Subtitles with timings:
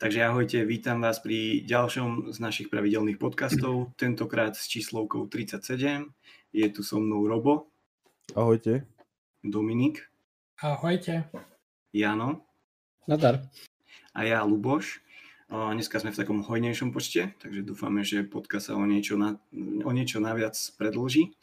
[0.00, 6.08] Takže ahojte, vítam vás pri ďalšom z našich pravidelných podcastov, tentokrát s číslovkou 37.
[6.50, 7.68] Je tu so mnou Robo.
[8.32, 8.88] Ahojte.
[9.44, 10.08] Dominik.
[10.58, 11.28] Ahojte.
[11.92, 12.42] Jano.
[13.04, 13.44] Nadar.
[14.16, 15.04] A ja, Luboš.
[15.50, 19.36] Dneska sme v takom hojnejšom počte, takže dúfame, že podcast sa o niečo, na,
[19.82, 21.34] o niečo naviac predlží.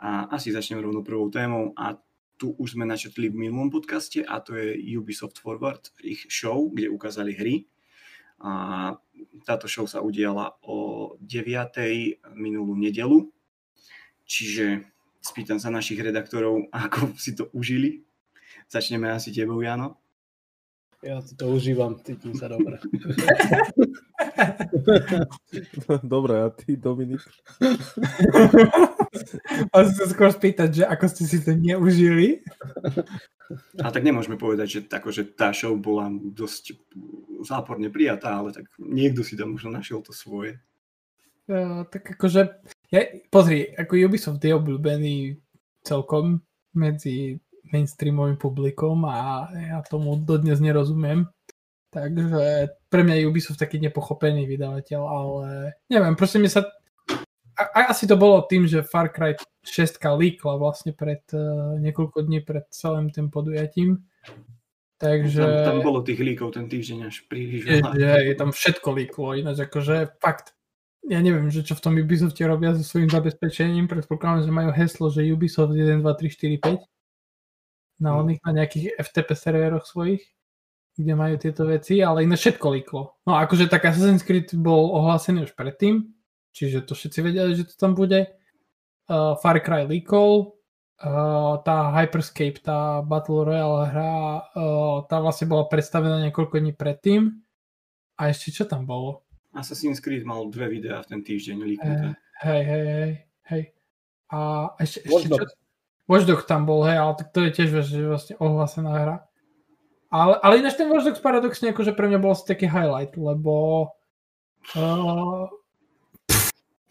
[0.00, 1.94] A asi začneme rovno prvou témou a
[2.40, 6.88] tu už sme načetli v minulom podcaste a to je Ubisoft Forward, ich show, kde
[6.88, 7.68] ukázali hry
[8.40, 8.96] a
[9.44, 12.32] táto show sa udiala o 9.
[12.32, 13.28] minulú nedelu.
[14.24, 14.88] Čiže
[15.20, 18.00] spýtam sa našich redaktorov, ako si to užili.
[18.72, 20.00] Začneme asi tebou, Jano.
[21.00, 22.76] Ja si to užívam, cítim sa dobre.
[26.04, 27.24] dobre, a ty, Dominik?
[29.74, 32.46] A sa skôr spýtať, že ako ste si to neužili?
[33.82, 36.78] A tak nemôžeme povedať, že, tako, že tá show bola dosť
[37.42, 40.62] záporne prijatá, ale tak niekto si tam možno našiel to svoje.
[41.50, 42.62] Uh, tak akože,
[42.94, 45.42] ja, pozri, ako Ubisoft je obľúbený
[45.82, 46.46] celkom
[46.78, 47.42] medzi
[47.74, 51.26] mainstreamovým publikom a ja tomu dodnes nerozumiem.
[51.90, 56.62] Takže pre mňa je Ubisoft taký nepochopený vydavateľ, ale neviem, proste mi sa...
[57.60, 62.40] A, asi to bolo tým, že Far Cry 6 líkla vlastne pred uh, niekoľko dní
[62.40, 64.00] pred celým tým podujatím.
[65.00, 65.40] Takže...
[65.40, 67.96] Tam, tam bolo tých líkov ten týždeň až príliš veľa.
[67.96, 70.52] Je, je, tam všetko líklo, ináč akože fakt.
[71.08, 75.08] Ja neviem, že čo v tom Ubisofte robia so svojím zabezpečením, predpokladám, že majú heslo,
[75.08, 76.90] že Ubisoft 1, 2, 3, 4, 5
[78.04, 78.24] na no.
[78.24, 80.24] oných, na nejakých FTP serveroch svojich,
[80.96, 83.02] kde majú tieto veci, ale iné všetko líklo.
[83.24, 86.12] No akože tak Assassin's Creed bol ohlásený už predtým,
[86.52, 88.30] čiže to všetci vedeli, že to tam bude.
[89.10, 90.54] Uh, Far Cry líkol,
[91.02, 94.14] uh, tá Hyperscape, tá Battle Royale hra,
[94.54, 97.42] uh, tá vlastne bola predstavená niekoľko dní predtým.
[98.20, 99.26] A ešte čo tam bolo?
[99.50, 102.06] Assassin's Creed mal dve videá v ten týždeň líknuté.
[102.14, 103.12] Uh, hej, hej, hej,
[103.50, 103.62] hej.
[104.30, 104.38] A
[104.78, 105.44] ešte, ešte čo?
[106.06, 109.16] Watchdog tam bol, hej, ale tak to je tiež že vlastne ohlásená hra.
[110.10, 113.86] Ale, ale ináč ten Watchdog paradoxne akože pre mňa bol asi taký highlight, lebo
[114.74, 115.46] uh,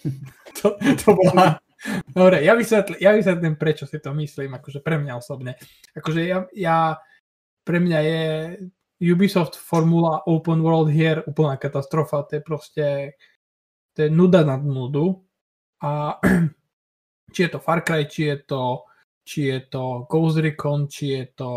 [0.62, 1.60] to, to bola...
[2.12, 5.56] Dobre, ja vysvetlím, ja vysvetlím, prečo si to myslím, akože pre mňa osobne.
[5.96, 7.00] Akože ja, ja
[7.64, 8.24] pre mňa je
[9.00, 12.86] Ubisoft Formula Open World hier úplná katastrofa, to je proste
[13.96, 15.24] to je nuda nad nudu
[15.80, 16.20] a
[17.34, 18.84] či je to Far Cry, či je to
[19.30, 21.52] či je to Ghost Recon, či je to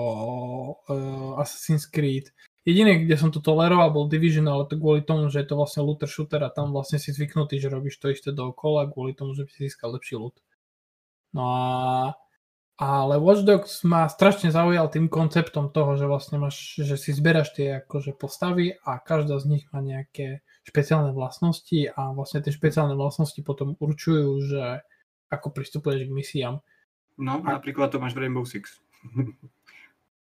[0.92, 2.28] uh, Assassin's Creed.
[2.62, 5.82] Jediné, kde som to toleroval, bol Division, ale to kvôli tomu, že je to vlastne
[5.82, 9.42] looter shooter a tam vlastne si zvyknutý, že robíš to isté dookola kvôli tomu, že
[9.42, 10.38] by si získal lepší loot.
[11.34, 11.64] No a
[12.82, 17.54] ale Watch Dogs ma strašne zaujal tým konceptom toho, že vlastne máš, že si zberaš
[17.54, 22.98] tie akože postavy a každá z nich má nejaké špeciálne vlastnosti a vlastne tie špeciálne
[22.98, 24.82] vlastnosti potom určujú, že
[25.30, 26.54] ako pristupuješ k misiám.
[27.22, 28.82] No, napríklad to máš v Rainbow Six.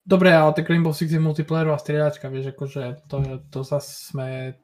[0.06, 4.54] Dobre, ale tak Rainbow Six je multiplayerová strieľačka, vieš, akože to, to zase sme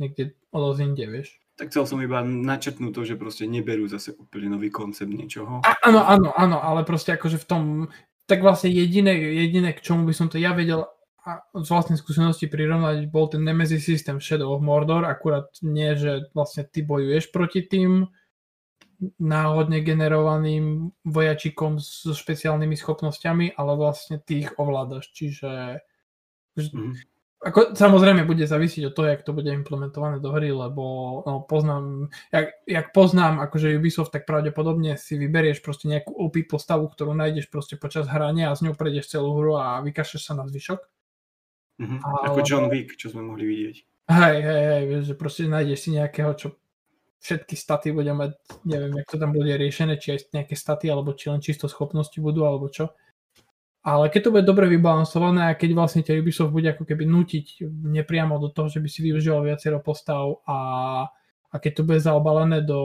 [0.00, 1.36] niekde o dosť inde, vieš.
[1.60, 5.60] Tak chcel som iba načrtnúť to, že proste neberú zase úplne nový koncept niečoho.
[5.68, 7.62] A, áno, áno, áno, ale proste akože v tom,
[8.24, 10.88] tak vlastne jediné, jediné, k čomu by som to ja vedel
[11.26, 16.30] a z vlastnej skúsenosti prirovnať, bol ten Nemesis systém Shadow of Mordor, akurát nie, že
[16.30, 18.06] vlastne ty bojuješ proti tým
[19.20, 25.12] náhodne generovaným vojačikom so špeciálnymi schopnosťami, ale vlastne ty ich ovládaš.
[25.12, 25.80] Čiže
[26.56, 26.92] mm.
[27.44, 30.82] ako, samozrejme bude závisieť od toho, jak to bude implementované do hry, lebo
[31.28, 36.88] no, poznám, jak, jak poznám akože Ubisoft, tak pravdepodobne si vyberieš proste nejakú OP postavu,
[36.88, 40.48] ktorú nájdeš proste počas hrania a s ňou prejdeš celú hru a vykašeš sa na
[40.48, 40.80] zvyšok.
[41.76, 41.98] Mm-hmm.
[42.00, 42.24] Ale...
[42.32, 43.76] Ako John Wick, čo sme mohli vidieť.
[44.06, 46.54] Hej, hej, hej, vieš, že proste nájdeš si nejakého, čo
[47.26, 51.10] všetky staty bude mať, neviem, jak to tam bude riešené, či aj nejaké staty, alebo
[51.18, 52.94] či len čisto schopnosti budú, alebo čo.
[53.82, 57.66] Ale keď to bude dobre vybalansované a keď vlastne ťa Ubisoft bude ako keby nutiť
[57.70, 60.58] nepriamo do toho, že by si využíval viacero postav a,
[61.50, 62.82] a keď to bude zaobalené do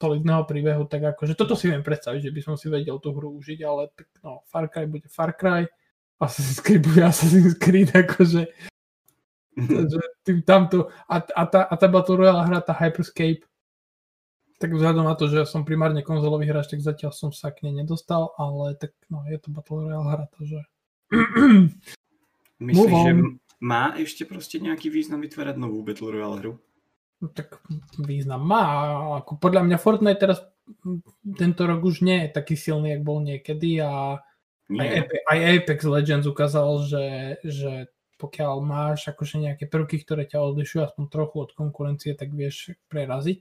[0.00, 3.36] solidného príbehu, tak akože toto si viem predstaviť, že by som si vedel tú hru
[3.36, 5.68] užiť, ale tak no, Far Cry bude Far Cry,
[6.16, 8.48] Assassin's Creed bude Assassin's Creed, akože
[9.92, 13.42] že tým tamto, a, a, tá, a tá Battle Royale hra, tá Hyperscape,
[14.58, 17.82] tak vzhľadom na to, že som primárne konzolový hráč, tak zatiaľ som sa k nej
[17.82, 20.58] nedostal, ale tak no, je to Battle Royale hra, takže...
[22.58, 23.12] Myslíš, že
[23.62, 26.52] má ešte proste nejaký význam vytvárať novú Battle Royale hru?
[27.18, 27.58] No, tak
[27.98, 28.62] význam má.
[29.22, 30.38] Ako podľa mňa Fortnite teraz
[31.34, 34.22] tento rok už nie je taký silný, jak bol niekedy a
[34.68, 34.88] aj,
[35.26, 37.06] aj Apex Legends ukázal, že,
[37.42, 37.72] že
[38.18, 43.40] pokiaľ máš akože nejaké prvky, ktoré ťa odlišujú aspoň trochu od konkurencie, tak vieš preraziť.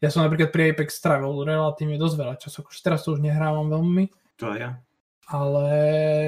[0.00, 3.68] Ja som napríklad pri Apex strávil relatívne dosť veľa času, akože teraz to už nehrávam
[3.68, 4.08] veľmi,
[4.40, 4.70] To aj ja.
[5.28, 5.64] ale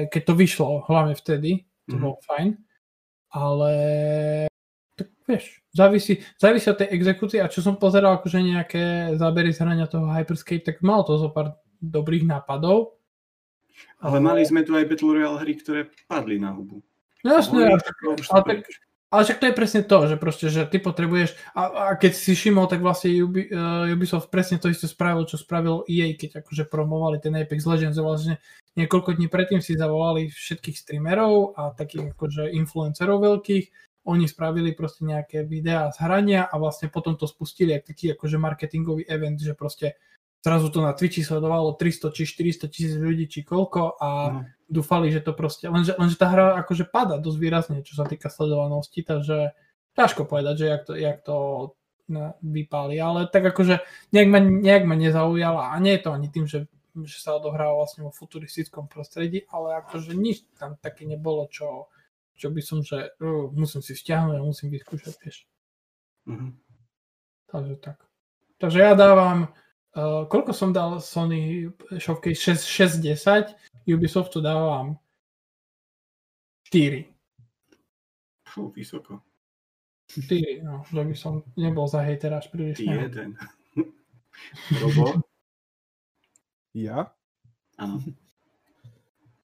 [0.09, 2.01] keď to vyšlo, hlavne vtedy, to Mhm.
[2.01, 2.49] bolo fajn,
[3.31, 3.71] ale
[4.93, 8.83] tak vieš, závisí, závisí od tej exekúcie a čo som pozeral akože nejaké
[9.17, 13.01] zábery z hrania toho Hyperscape, tak malo to zo pár dobrých nápadov.
[13.99, 16.85] Ale mali sme tu aj Battle Royale hry, ktoré padli na hubu.
[17.23, 17.79] No jasne, ale,
[18.43, 18.67] tak,
[19.13, 22.35] ale však to je presne to, že proste, že ty potrebuješ, a, a keď si
[22.35, 26.67] všimol, tak vlastne Ubi, uh, Ubisoft presne to isté spravil, čo spravil EA, keď akože
[26.67, 28.43] promovali ten Apex Legends, vlastne
[28.75, 33.65] niekoľko dní predtým si zavolali všetkých streamerov a takých akože influencerov veľkých,
[34.03, 38.35] oni spravili proste nejaké videá z hrania a vlastne potom to spustili ako taký akože
[38.35, 39.95] marketingový event, že proste
[40.43, 44.39] zrazu to na Twitchi sledovalo 300 či 400 tisíc ľudí či koľko a No.
[44.67, 48.27] dúfali, že to proste, lenže, lenže tá hra akože pada dosť výrazne, čo sa týka
[48.27, 49.55] sledovanosti, takže
[49.95, 51.35] ťažko povedať, že jak to, jak to
[52.43, 53.79] vypáli, ale tak akože
[54.11, 56.67] nejak ma, nejak ma nezaujala a nie je to ani tým, že,
[57.07, 61.87] že sa odohráva vlastne vo futuristickom prostredí, ale akože nič tam také nebolo, čo,
[62.35, 65.47] čo by som, že uh, musím si stiahnuť a musím vyskúšať, vieš.
[66.27, 66.59] Mhm.
[67.47, 68.03] Takže tak.
[68.59, 69.53] Takže ja dávam,
[69.97, 72.57] uh, koľko som dal Sony Showcase?
[72.57, 73.53] 6, 6 10,
[73.89, 74.97] Ubisoftu dávam
[76.71, 77.05] 4.
[78.49, 79.21] Fú, vysoko.
[80.09, 82.85] 4, no, že by som nebol za hejtera až príliš.
[82.85, 83.33] Jeden.
[84.81, 85.25] Robo?
[86.73, 87.13] Ja?
[87.77, 88.01] Áno.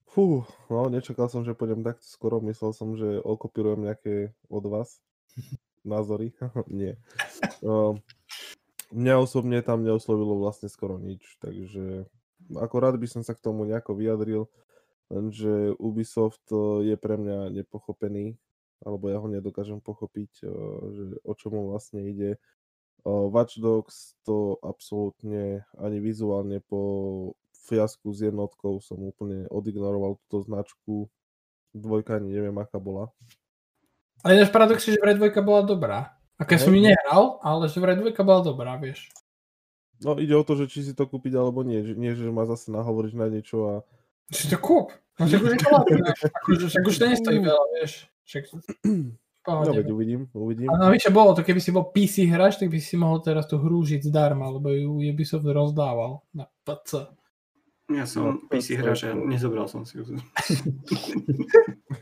[0.09, 0.41] Fú,
[0.73, 2.41] no nečakal som, že pôjdem takto skoro.
[2.41, 4.97] Myslel som, že okopírujem nejaké od vás
[5.85, 6.33] názory.
[6.69, 6.97] Nie.
[7.61, 7.97] Uh,
[8.91, 12.09] mňa osobne tam neoslovilo vlastne skoro nič, takže
[12.55, 14.49] ako rád by som sa k tomu nejako vyjadril,
[15.11, 18.37] lenže Ubisoft eh, je pre mňa nepochopený,
[18.81, 20.49] alebo ja ho nedokážem pochopiť, eh,
[20.93, 22.37] že o čomu vlastne ide.
[22.37, 27.35] Eh, Watch Dogs to absolútne ani vizuálne po
[27.69, 31.05] fiasku s jednotkou som úplne odignoroval túto značku.
[31.69, 33.13] Dvojka ani neviem, aká bola.
[34.25, 36.18] Ale ináč paradox je, že vraj dvojka bola dobrá.
[36.39, 39.11] A keď som ju nehral, ale že vraj dvojka bola dobrá, vieš.
[39.99, 41.83] No ide o to, že či si to kúpiť alebo nie.
[41.83, 43.73] Že, nie, že ma zase nahovoriť na niečo a...
[44.31, 44.95] Si to kúp.
[45.19, 45.69] No však už je to.
[46.31, 48.07] Akože však už to nestojí veľa, vieš.
[48.23, 48.43] Však...
[49.47, 49.81] No Pohode.
[49.81, 50.69] veď uvidím, uvidím.
[50.69, 53.57] A navyše bolo to, keby si bol PC hráč, tak by si mohol teraz tú
[53.57, 57.07] hru žiť zdarma, lebo ju Ubisoft rozdával na PC.
[57.89, 60.05] Ja som No, PC hráč a to- nezobral som si ju.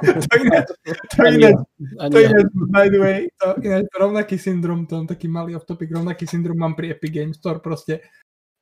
[0.03, 0.67] to ináč,
[1.15, 1.55] to Ani ináč.
[1.99, 5.87] Ani to ináč, by the way, to ináč rovnaký syndrom, to taký malý off topic,
[5.87, 8.03] rovnaký syndrom mám pri Epic Games Store, proste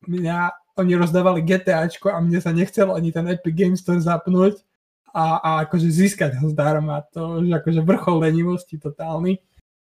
[0.05, 4.61] mňa, oni rozdávali GTAčko a mne sa nechcelo ani ten Epic Games Store zapnúť
[5.09, 9.41] a, a akože získať ho zdarma, to už akože vrchol lenivosti totálny.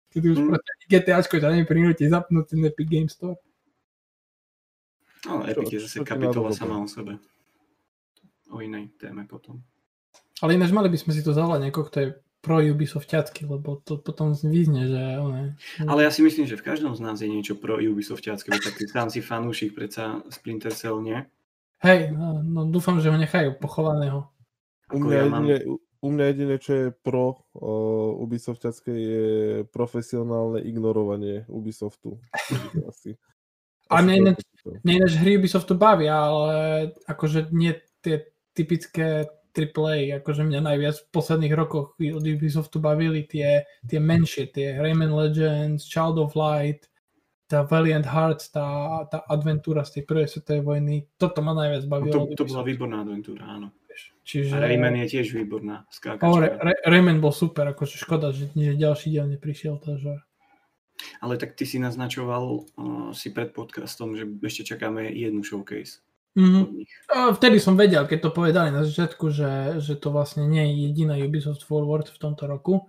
[0.08, 0.48] Keď už Mm.
[0.48, 3.36] proste ani GTAčko ťa neprinúti zapnúť ten Epic Games Store.
[5.26, 7.18] No, Epic je zase kapitola sama o sebe.
[8.48, 9.60] O inej téme potom.
[10.38, 13.98] Ale ináč mali by sme si to zavolať niekoho, kto je pro Ubisoftiacky, lebo to
[13.98, 17.58] potom vyznie, že one, Ale ja si myslím, že v každom z nás je niečo
[17.58, 21.26] pro Ubisoftiacké, veď tak sám si fanúšik predsa Splinter Cell, nie?
[21.82, 24.30] hej, no, no dúfam, že ho nechajú pochovaného.
[24.90, 27.26] U Ako mňa, ja mám- jedine, u- u mňa jedine, čo je pro
[27.58, 29.22] uh, Ubisoftiacké, je
[29.68, 32.22] profesionálne ignorovanie Ubisoftu.
[32.86, 33.18] Asi,
[33.88, 34.70] A to je ináč- to.
[34.84, 36.56] Mne ináč hry Ubisoftu bavia, ale
[37.08, 37.72] akože nie
[38.04, 39.24] tie typické
[39.56, 45.10] AAA, akože mňa najviac v posledných rokoch od Ubisoftu bavili tie, tie menšie, tie Rayman
[45.10, 46.86] Legends, Child of Light,
[47.48, 51.90] tá Valiant Hearts, tá, tá adventúra z tej prvej svetovej vojny, toto ma najviac No
[51.90, 52.12] bavilo.
[52.12, 53.72] to, od to bola výborná adventúra, áno.
[54.28, 54.60] Čiže...
[54.60, 56.28] A Rayman je tiež výborná Oh, skákačka.
[56.36, 60.20] Re- Re- Rayman bol super, akože škoda, že, že ďalší diel neprišiel, takže...
[61.22, 66.02] Ale tak ty si naznačoval uh, si pred podcastom, že ešte čakáme jednu showcase
[66.38, 66.86] Mhm.
[67.10, 70.74] A Vtedy som vedel, keď to povedali na začiatku, že, že to vlastne nie je
[70.86, 72.86] jediná Ubisoft Forward v tomto roku.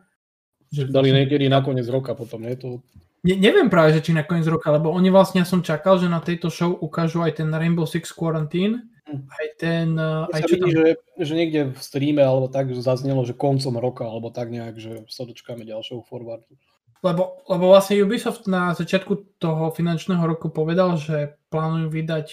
[0.70, 2.54] Že Dali niekedy na koniec roka potom, nie?
[2.62, 2.86] To,
[3.26, 6.06] ne, neviem práve, že či na koniec roka, lebo oni vlastne, ja som čakal, že
[6.06, 9.26] na tejto show ukážu aj ten Rainbow Six Quarantine, Hm.
[9.26, 10.86] aj ten, uh, aj aj čo vidí, tam, že,
[11.18, 15.10] že niekde v streame alebo tak že zaznelo, že koncom roka alebo tak nejak, že
[15.10, 16.54] sa dočkáme ďalšieho forwardu.
[17.00, 22.28] Lebo, lebo vlastne Ubisoft na začiatku toho finančného roku povedal, že plánujú vydať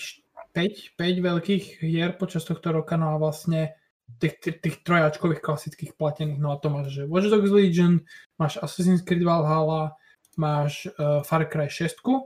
[0.56, 3.76] 5, 5 veľkých hier počas tohto roka, no a vlastne
[4.18, 8.02] tých, tých, tých trojačkových klasických platených, no a to máš, že Watch Dogs Legion,
[8.40, 9.94] máš Assassin's Creed Valhalla,
[10.40, 12.23] máš uh, Far Cry 6 uh,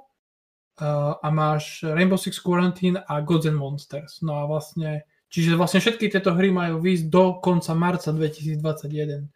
[1.18, 4.22] a máš Rainbow Six Quarantine a Gods and Monsters.
[4.22, 9.28] No a vlastne, čiže vlastne všetky tieto hry majú výjsť do konca marca 2021.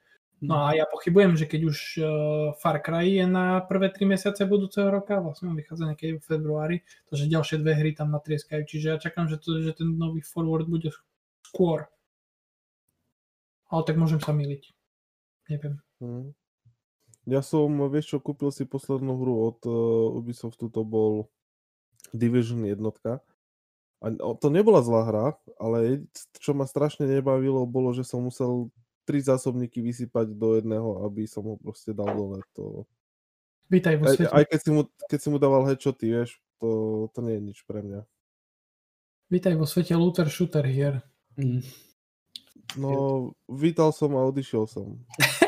[0.45, 2.07] No a ja pochybujem, že keď už uh,
[2.61, 6.77] Far Cry je na prvé 3 mesiace budúceho roka, vlastne on vychádza niekedy v februári,
[7.09, 10.69] takže ďalšie dve hry tam natrieskajú, čiže ja čakám, že, to, že ten nový forward
[10.69, 10.93] bude
[11.49, 11.89] skôr.
[13.73, 14.69] Ale tak môžem sa miliť.
[15.49, 15.81] Neviem.
[16.05, 16.37] Hmm.
[17.25, 21.33] Ja som, vieš čo, kúpil si poslednú hru od uh, Ubisoftu, to bol
[22.13, 23.25] Division jednotka.
[24.05, 26.05] A to nebola zlá hra, ale
[26.37, 28.69] čo ma strašne nebavilo, bolo, že som musel
[29.05, 32.41] tri zásobníky vysypať do jedného, aby som ho proste dal dole.
[32.57, 32.89] To...
[33.69, 34.33] Vítaj vo svete.
[34.33, 36.69] Aj, aj keď, si mu, keď si mu dával headshoty, vieš, to,
[37.13, 38.01] to nie je nič pre mňa.
[39.29, 41.05] Vítaj vo svete looter shooter hier.
[41.37, 41.65] Mm.
[42.81, 42.91] No,
[43.47, 44.99] vítal som a odišiel som.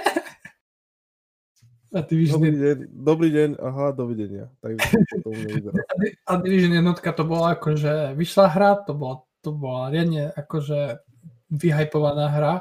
[1.96, 4.52] A Division dobrý, deň, dobrý deň, aha, dovidenia.
[4.60, 4.76] Tak
[5.25, 5.32] to
[6.30, 11.00] A Division jednotka to bola akože, vyšla hra, to bola, to bola riadne akože
[11.48, 12.54] vyhypovaná hra.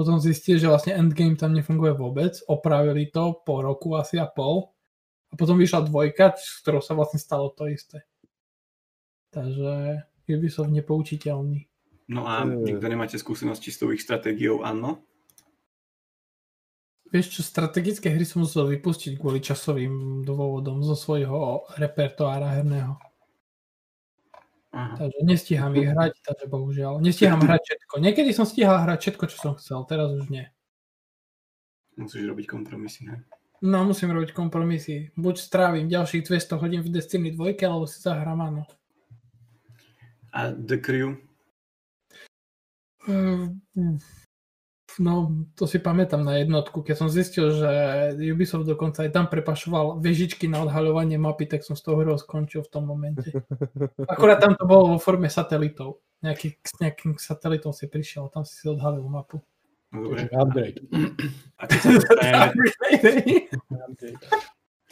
[0.00, 2.32] Potom zistili, že vlastne endgame tam nefunguje vôbec.
[2.48, 4.72] Opravili to po roku asi a pol.
[5.28, 8.08] A potom vyšla dvojka, s ktorou sa vlastne stalo to isté.
[9.28, 11.68] Takže Ubisoft nepoučiteľný.
[12.08, 15.04] No a nikto nemáte skúsenosti s tou ich stratégiou, áno?
[17.12, 22.96] Vieš čo, strategické hry som musel vypustiť kvôli časovým dôvodom zo svojho repertoára herného.
[24.70, 24.94] Aha.
[24.94, 27.02] Takže nestíham ich hrať, takže bohužiaľ.
[27.02, 27.94] Nestíham hrať všetko.
[27.98, 30.46] Niekedy som stíhal hrať všetko, čo som chcel, teraz už nie.
[31.98, 33.26] Musíš robiť kompromisy, ne?
[33.60, 35.10] No, musím robiť kompromisy.
[35.18, 38.62] Buď strávim ďalších 200 hodín v Destiny 2, alebo si zahrám áno.
[40.30, 41.18] A The Crew?
[43.10, 43.50] Uh,
[45.00, 46.84] No, to si pamätám na jednotku.
[46.84, 47.70] Keď som zistil, že
[48.20, 52.60] Ubisoft dokonca aj tam prepašoval vežičky na odhaľovanie mapy, tak som z toho hrou skončil
[52.60, 53.32] v tom momente.
[54.12, 56.04] Akurát tam to bolo vo forme satelitov.
[56.20, 59.40] Nejaký, s nejakým satelitom si prišiel, tam si si odhalil mapu.
[59.88, 60.28] Dobre.
[60.36, 60.84] Upgrade.
[61.56, 62.60] A keď sa dostaneme,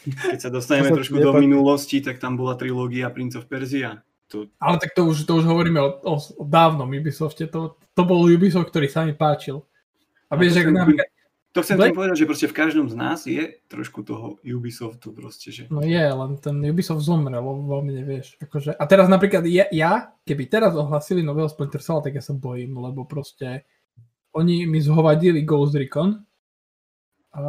[0.09, 4.01] keď sa dostaneme trošku do minulosti, tak tam bola trilógia Prince of Persia.
[4.33, 4.49] To...
[4.57, 7.45] Ale tak to už, to už hovoríme o, o, o dávnom Ubisofte.
[7.53, 9.69] To, to bol Ubisoft, ktorý sa mi páčil.
[10.29, 10.97] A vieš, to, chcem,
[11.57, 15.49] to chcem tým povedať, že proste v každom z nás je trošku toho Ubisoftu proste,
[15.49, 15.65] že...
[15.73, 18.37] No je, len ten Ubisoft zomrel, veľmi nevieš.
[18.45, 22.37] Akože, a teraz napríklad ja, ja, keby teraz ohlasili nového Splinter Cell, tak ja sa
[22.37, 23.65] bojím, lebo proste
[24.37, 26.21] oni mi zhovadili Ghost Recon,
[27.33, 27.41] a,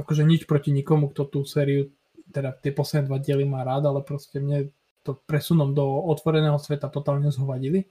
[0.00, 1.92] akože nič proti nikomu, kto tú sériu,
[2.32, 4.72] teda tie posledné dva diely má rád, ale proste mne
[5.04, 7.88] to presunom do otvoreného sveta totálne zhovadili.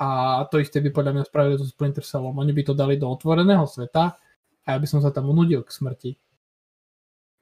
[0.00, 2.32] A to isté by podľa mňa spravili so Splinter Cellom.
[2.40, 4.16] Oni by to dali do otvoreného sveta
[4.64, 6.10] a ja by som sa tam unudil k smrti.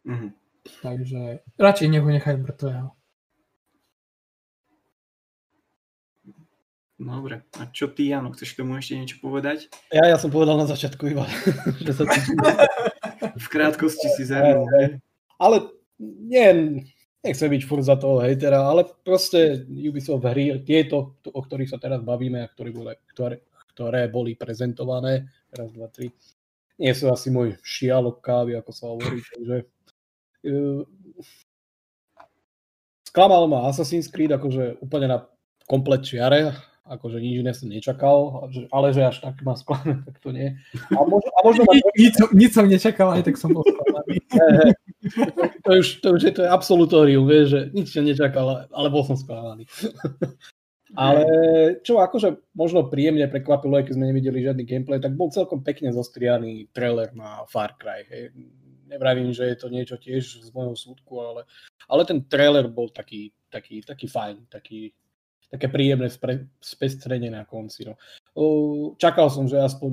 [0.02, 0.30] Mm-hmm.
[0.82, 1.20] Takže
[1.54, 2.88] radšej nech ho nechajú mŕtvého.
[6.98, 7.46] Dobre.
[7.62, 9.70] A čo ty, Jano, chceš k tomu ešte niečo povedať?
[9.94, 11.30] Ja, ja som povedal na začiatku iba,
[11.86, 12.02] že sa
[13.38, 14.66] V krátkosti si zhrnul.
[15.38, 15.56] Ale
[16.02, 16.82] nie,
[17.24, 22.02] nechcem byť furt za toho hejtera, ale proste Ubisoft hry, tieto, o ktorých sa teraz
[22.02, 23.36] bavíme a ktoré boli, ktoré,
[23.74, 26.14] ktoré boli prezentované, raz, dva, tri,
[26.78, 29.56] nie sú asi môj šialok kávy, ako sa hovorí, takže
[30.46, 30.82] uh,
[33.10, 35.18] sklamal ma Assassin's Creed akože úplne na
[35.66, 36.54] komplet čiare,
[36.88, 40.54] akože nič iné som nečakal, ale že až tak ma sklame, tak to nie.
[40.94, 41.74] A možno, a možno ma...
[41.98, 44.22] nič, nič som nečakal, aj tak som bol sklamaný
[45.64, 49.14] to, už, to už je to absolutórium, vieš, že nič sa nečakal, ale bol som
[49.14, 49.64] sklamaný.
[50.98, 51.24] ale
[51.84, 55.94] čo akože možno príjemne prekvapilo, aj keď sme nevideli žiadny gameplay, tak bol celkom pekne
[55.94, 58.02] zostrianý trailer na Far Cry.
[58.08, 58.34] Hej.
[58.88, 61.44] Nevravím, že je to niečo tiež z môjho súdku, ale,
[61.86, 64.96] ale ten trailer bol taký, taký, taký fajn, taký,
[65.52, 67.84] také príjemné spre, spestrenie na konci.
[67.84, 67.94] No.
[68.96, 69.92] čakal som, že aspoň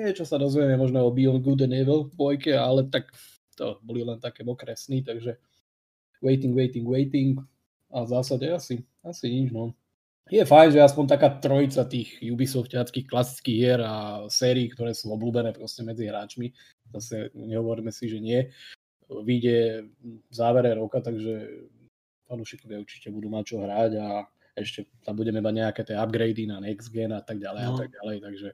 [0.00, 3.12] niečo sa dozvieme možno o Beyond Good and Evil dvojke, ale tak
[3.58, 5.34] to boli len také mokré sny, takže
[6.22, 7.42] waiting, waiting, waiting
[7.90, 9.74] a v zásade asi, asi nič, no.
[10.28, 15.56] Je fajn, že aspoň taká trojica tých Ubisoftiackých klasických hier a sérií, ktoré sú obľúbené
[15.56, 16.52] proste medzi hráčmi,
[16.92, 18.44] zase nehovoríme si, že nie,
[19.08, 21.64] vyjde v závere roka, takže
[22.28, 26.60] fanúšikovia určite budú mať čo hrať a ešte tam budeme mať nejaké tie upgrady na
[26.60, 27.68] next gen a tak ďalej no.
[27.72, 28.48] a tak ďalej, takže,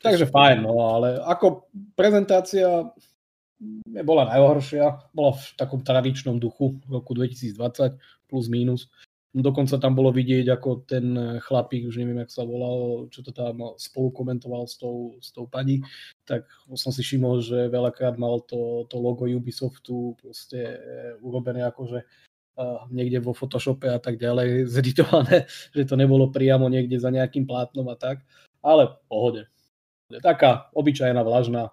[0.00, 2.88] takže fajn, no ale ako prezentácia
[3.86, 8.90] nebola najhoršia, bola v takom tradičnom duchu roku 2020 plus minus.
[9.32, 13.64] Dokonca tam bolo vidieť, ako ten chlapík, už neviem, jak sa volal, čo to tam
[13.80, 15.80] spolu komentoval s tou, s tou pani,
[16.28, 16.44] tak
[16.76, 20.76] som si všimol, že veľakrát mal to, to logo Ubisoftu proste e,
[21.24, 22.04] urobené akože
[22.92, 27.88] niekde vo Photoshope a tak ďalej zeditované, že to nebolo priamo niekde za nejakým plátnom
[27.88, 28.20] a tak,
[28.60, 29.48] ale pohode.
[30.12, 31.72] Taká obyčajná vlažná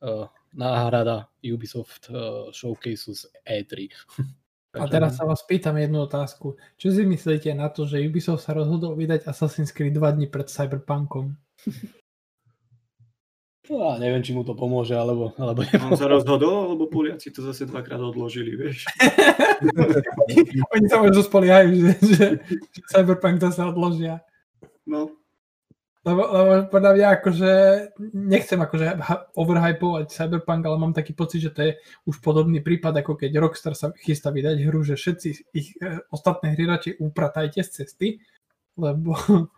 [0.00, 0.24] uh,
[0.54, 3.92] náhrada Ubisoft uh, showcaseu z E3.
[4.78, 6.60] A teraz sa vás pýtam jednu otázku.
[6.76, 10.46] Čo si myslíte na to, že Ubisoft sa rozhodol vydať Assassin's Creed 2 dní pred
[10.46, 11.34] Cyberpunkom?
[13.68, 15.36] No, a neviem, či mu to pomôže, alebo...
[15.36, 18.88] alebo On sa rozhodol, lebo Poliaci to zase dvakrát odložili, vieš.
[20.72, 24.24] Oni sa možno spoliehajú, že, že, že Cyberpunk zase odložia.
[24.88, 25.12] No,
[26.06, 27.52] Lebo, lebo podľa mňa akože
[28.14, 29.02] nechcem akože
[29.34, 31.72] overhypovať Cyberpunk, ale mám taký pocit, že to je
[32.06, 35.28] už podobný prípad, ako keď Rockstar sa chystá vydať hru, že všetci
[35.58, 38.08] ich e, ostatné hry radšej upratajte z cesty,
[38.78, 39.18] lebo,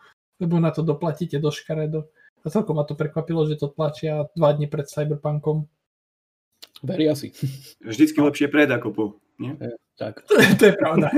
[0.43, 2.09] lebo na to doplatíte do škaredo.
[2.41, 5.69] A celkom ma to prekvapilo, že to tlačia dva dní pred Cyberpunkom.
[6.81, 7.37] Veria si.
[7.85, 9.05] vždycky lepšie pred ako po.
[9.37, 9.61] Nie?
[10.01, 10.25] Tak.
[10.29, 11.09] To, je- to je pravda.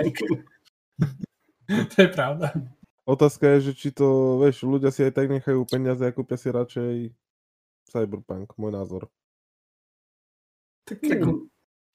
[1.94, 2.48] to je pravda.
[3.02, 6.54] Otázka je, že či to, vieš, ľudia si aj tak nechajú peniaze a kúpia si
[6.54, 6.94] radšej
[7.90, 9.02] Cyberpunk, môj názor.
[10.86, 11.50] Tak, Tak, ako-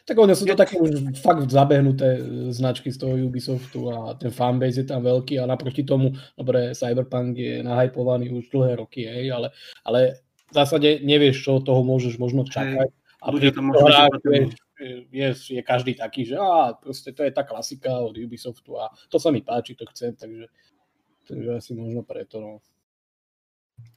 [0.08, 2.22] Tak oni sú to také už fakt zabehnuté e,
[2.56, 7.36] značky z toho Ubisoftu a ten fanbase je tam veľký a naproti tomu, dobre, Cyberpunk
[7.36, 9.52] je nahypovaný už dlhé roky, hej, ale,
[9.84, 12.88] ale v zásade nevieš, čo od toho môžeš možno čakať.
[13.20, 14.56] A ľudia čakať.
[15.12, 18.88] vieš, je, je každý taký, že á, proste to je tá klasika od Ubisoftu a
[19.12, 20.48] to sa mi páči, to chcem, takže,
[21.28, 22.40] takže asi možno preto.
[22.40, 22.52] No.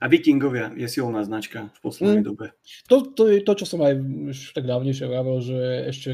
[0.01, 2.29] A Vikingovia je silná značka v poslednej Mm.
[2.29, 2.47] dobe.
[2.89, 3.97] To, to je to, čo som aj
[4.33, 5.57] už tak dávnejšie vravel, že
[5.89, 6.09] ešte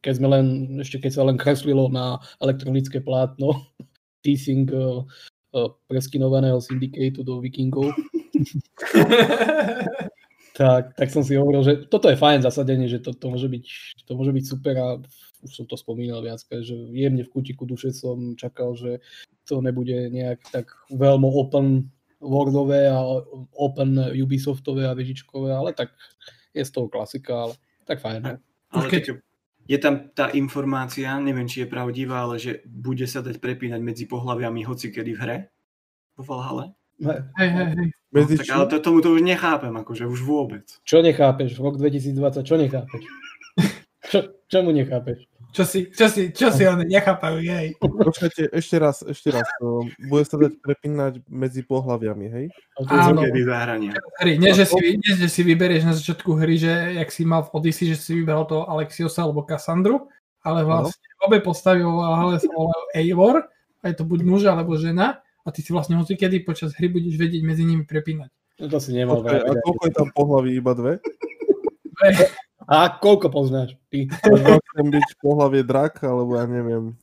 [0.00, 0.46] keď, sme len,
[0.80, 3.56] ešte keď sa len kreslilo na elektronické plátno
[4.24, 5.04] teasing uh,
[5.52, 7.92] uh, preskinovaného syndicateu do Vikingov,
[10.56, 13.64] tak, tak som si hovoril, že toto je fajn zasadenie, že to, to, môže byť,
[14.08, 14.88] to môže byť super a
[15.44, 19.04] už som to spomínal viackrát, že jemne v kutiku duše som čakal, že
[19.48, 21.88] to nebude nejak tak veľmi open
[22.20, 22.98] worldové a
[23.54, 25.94] open Ubisoftové a vežičkové, ale tak
[26.50, 27.54] je z toho klasika, ale
[27.86, 28.20] tak fajn.
[28.22, 28.36] no.
[28.74, 29.22] Ale keď-
[29.66, 34.06] je tam tá informácia, neviem, či je pravdivá, ale že bude sa dať prepínať medzi
[34.06, 35.36] pohľaviami hoci kedy v hre
[36.14, 36.70] vo Valhale.
[37.02, 37.20] Hej.
[37.36, 37.88] hej, hej.
[38.14, 40.64] No, tak ale to, tomu to už nechápem, akože už vôbec.
[40.86, 41.60] Čo nechápeš?
[41.60, 43.02] Rok 2020, čo nechápeš?
[44.06, 45.26] Čo, čo mu nechápeš?
[45.54, 47.72] Čo si, čo si, čo si oni nechápajú, jej.
[47.80, 49.46] Počkajte, ešte raz, ešte raz.
[49.56, 52.46] To bude sa dať prepínať medzi pohľaviami, hej?
[52.92, 53.24] Áno.
[54.20, 54.36] Hry.
[54.36, 57.52] Nie, že si, nie, že si vyberieš na začiatku hry, že jak si mal v
[57.56, 60.12] Odyssey, že si vyberal toho Alexiosa alebo Cassandru,
[60.44, 63.48] ale vlastne obe postavy Valhalla sa volajú Eivor,
[63.80, 66.92] a je to buď muž alebo žena, a ty si vlastne hoci kedy počas hry
[66.92, 68.28] budeš vedieť medzi nimi prepínať.
[68.60, 70.50] No to si nemal Počkaj, a koľko je tam pohlaví?
[70.58, 70.92] Iba dve?
[72.66, 73.78] A koľko poznáš?
[73.88, 74.10] Ty?
[74.10, 76.98] Chcem byť pohlavie drak, alebo ja neviem.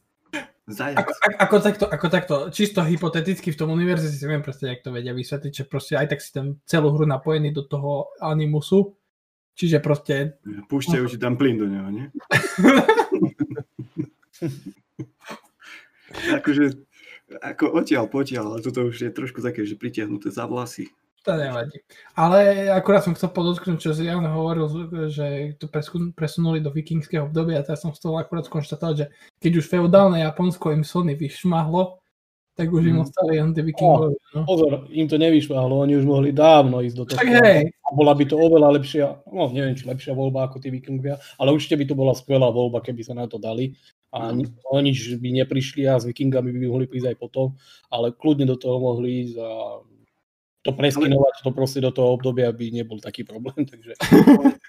[0.63, 0.95] Zajac.
[0.95, 4.83] Ako, ako, ako, takto, ako takto, čisto hypoteticky v tom univerze si viem predstaviť, jak
[4.83, 8.95] to vedia vysvetliť, že proste aj tak si tam celú hru napojený do toho animusu,
[9.59, 10.39] čiže proste
[10.71, 12.07] Púšťajú ti tam plyn do neho, nie?
[16.39, 16.79] akože,
[17.43, 20.87] ako odtiaľ potiaľ, ale toto už je trošku také, že pritiahnuté za vlasy.
[21.23, 21.79] To nevadí.
[22.19, 24.67] Ale akurát som chcel podotknúť, čo si Jan hovoril,
[25.07, 29.05] že to presun- presunuli do vikingského obdobia a teraz som toho akurát skonštatovať, že
[29.39, 32.03] keď už feudálne Japonsko im Sony vyšmahlo,
[32.53, 33.03] tak už im Mm.
[33.07, 34.19] ostali len tie vikingovia.
[34.35, 34.45] No.
[34.45, 37.17] Pozor, im to nevyšľahlo, oni už mohli dávno ísť do toho.
[37.23, 41.49] Hej, bola by to oveľa lepšia, no neviem, či lepšia voľba ako tí Vikingovia, ale
[41.49, 43.73] určite by to bola skvelá voľba, keby sa na to dali.
[44.13, 44.29] A
[44.69, 47.57] o nič by neprišli a s Vikingami by mohli prísť aj potom,
[47.89, 49.49] ale kľudne do toho mohli ísť a
[50.63, 53.99] to preskinovať to proste do toho obdobia by nebol taký problém, takže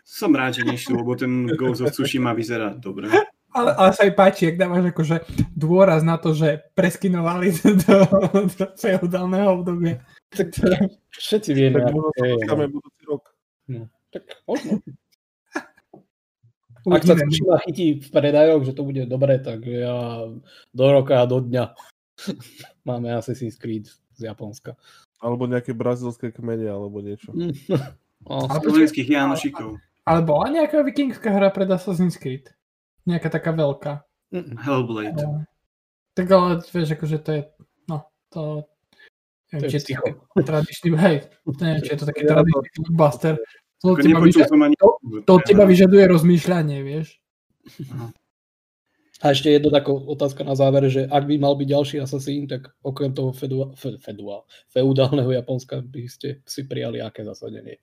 [0.02, 3.08] Som rád, že nešli, lebo ten Ghost of Tsushima vyzerá dobre.
[3.54, 5.16] ale, ale sa mi páči, ak dávaš akože
[5.54, 7.54] dôraz na to, že preskinovali
[7.86, 7.96] do,
[8.50, 10.02] do feudálneho obdobia.
[10.34, 10.66] tak to,
[11.14, 12.10] všetci vieme, Tak možno
[12.42, 12.66] sa no.
[12.68, 13.22] budúci rok.
[14.10, 14.82] tak možno.
[16.84, 20.28] Ak sa Tsushima chytí v predajoch, že to bude dobre, tak ja
[20.68, 21.72] do roka a do dňa
[22.84, 24.76] máme Assassin's Creed z Japonska.
[25.24, 27.32] Alebo nejaké brazilské kmene, alebo niečo.
[28.24, 29.76] No, Ale Slovenských Janošikov.
[30.08, 32.48] Ale bola nejaká vikingská hra pred Assassin's Creed?
[33.04, 34.00] Nejaká taká veľká.
[34.32, 35.20] mm, Hellblade.
[35.20, 35.44] No.
[36.16, 37.42] Tak ale vieš, akože to je,
[37.84, 38.64] no, to,
[39.52, 42.70] neviem, To je či je to tradičný, hej, to neviem, či je to taký tradičný
[42.72, 43.34] blockbuster.
[43.84, 44.76] To Ako teba vyžaduje, ani...
[45.28, 47.20] to od teba vyžaduje rozmýšľanie, vieš.
[49.24, 52.76] A ešte jedna taká otázka na záver, že ak by mal byť ďalší Assassin, tak
[52.84, 57.80] okrem toho fedua, fe, fedua, feudálneho Japonska by ste si prijali aké zasadenie?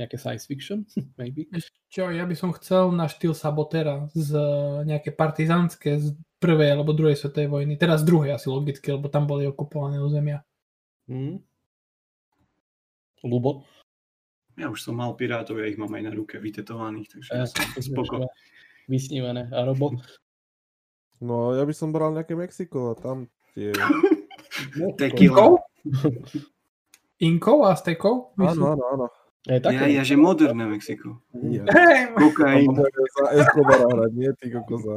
[0.00, 0.88] Nejaké science fiction?
[1.20, 1.52] Maybe?
[1.92, 6.96] Čo, ja by som chcel na štýl Sabotera z eh, nejaké partizánske z prvej alebo
[6.96, 7.76] druhej svetovej vojny.
[7.76, 10.40] Teraz druhej asi logicky, lebo tam boli okupované územia.
[11.12, 11.44] Hm?
[13.28, 13.68] Lubo?
[14.56, 17.68] Ja už som mal pirátov, ja ich mám aj na ruke vytetovaných, takže ja som
[17.84, 18.24] spoko.
[18.88, 19.52] Vysnívané.
[19.52, 20.00] A Robo?
[21.20, 23.72] No, ja by som bral nejaké Mexiko a tam tie...
[25.00, 25.60] Tequila.
[27.20, 28.32] Inkou a stekou?
[28.40, 29.06] Áno, áno, áno.
[29.44, 29.88] Je Ja, také?
[29.92, 31.20] ja, že moderné Mexiko.
[31.32, 31.64] Ja.
[31.72, 32.68] Hey, Kokain.
[32.76, 34.96] Za Escobara hrať, nie ty kokoza.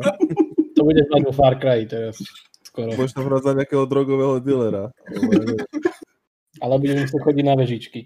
[0.76, 2.20] To bude mať vo Far Cry teraz.
[2.64, 2.92] Skoro.
[2.96, 4.92] Budeš tam hrať za nejakého drogového dealera.
[6.60, 8.00] Ale budeme musieť chodiť na vežičky.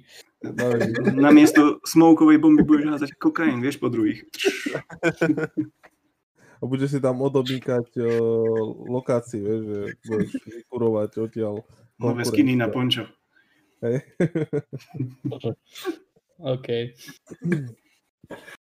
[1.13, 4.25] Namiesto smokovej bomby budeš házať kokain, vieš, po druhých.
[6.57, 8.09] A budeš si tam odobíkať o,
[8.89, 11.55] lokácie, vieš, že budeš vykurovať odtiaľ.
[12.01, 13.05] Nové skiny na pončo.
[13.81, 14.01] Hej.
[16.55, 16.67] OK.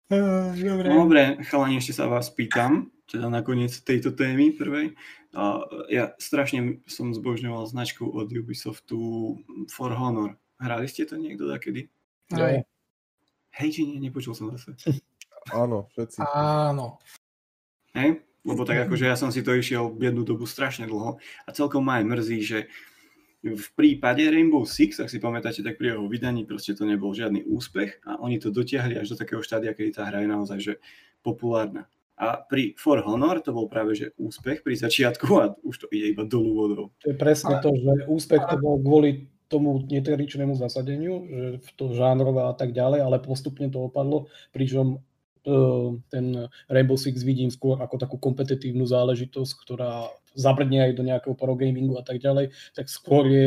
[0.08, 0.88] Dobre.
[0.88, 4.96] Dobre, chalani, ešte sa vás pýtam, teda nakoniec tejto témy prvej.
[5.36, 5.60] A
[5.92, 9.36] ja strašne som zbožňoval značku od Ubisoftu
[9.68, 10.40] For Honor.
[10.58, 11.92] Hrali ste to niekto takedy?
[12.32, 12.64] Aj,
[13.58, 14.78] Hej, či nie, nepočul som zase.
[15.50, 16.22] Áno, všetci.
[16.30, 17.02] áno.
[17.98, 18.22] Hej?
[18.46, 21.98] Lebo tak akože ja som si to išiel jednu dobu strašne dlho a celkom ma
[21.98, 22.58] aj mrzí, že
[23.38, 27.46] v prípade Rainbow Six, ak si pamätáte, tak pri jeho vydaní proste to nebol žiadny
[27.46, 30.74] úspech a oni to dotiahli až do takého štádia, kedy tá hra je naozaj že
[31.22, 31.86] populárna.
[32.18, 36.18] A pri For Honor to bol práve že úspech pri začiatku a už to ide
[36.18, 36.86] iba dolu vodou.
[37.06, 41.94] To je presne to, že úspech to bol kvôli tomu netradičnému zasadeniu, že v to
[41.96, 45.00] žánrové a tak ďalej, ale postupne to opadlo, pričom
[46.12, 51.56] ten Rainbow Six vidím skôr ako takú kompetitívnu záležitosť, ktorá zabrdne aj do nejakého pro
[51.58, 53.46] gamingu a tak ďalej, tak skôr je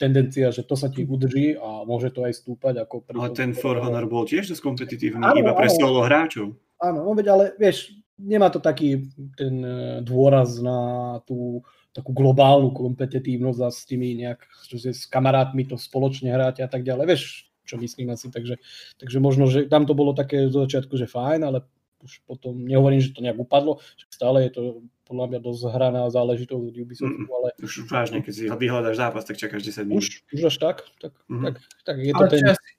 [0.00, 2.80] tendencia, že to sa ti udrží a môže to aj stúpať.
[2.88, 6.00] Ako pri Ale tom- ten For Honor bol tiež dosť kompetitívny, Áno, iba pre solo
[6.00, 6.56] hráčov.
[6.80, 11.60] Áno, no veď ale vieš, nemá to taký ten eh, dôraz na tú
[11.90, 16.86] takú globálnu kompetitívnosť a s tými nejak, že s kamarátmi to spoločne hráte a tak
[16.86, 17.04] ďalej.
[17.10, 18.58] Vieš, čo myslím asi, takže,
[18.98, 21.62] takže možno, že tam to bolo také zo začiatku, že fajn, ale
[22.00, 23.78] už potom, nehovorím, že to nejak upadlo,
[24.10, 24.62] stále je to
[25.04, 29.36] podľa mňa dosť hraná záležitosť od Ubisoftu, ale Už vážne, keď si vyhľadáš zápas, tak
[29.36, 30.00] čakáš 10 minút.
[30.00, 31.44] už, už až tak, tak, Mhm.
[31.44, 31.54] tak,
[31.84, 32.74] tak je to Ale ten, si-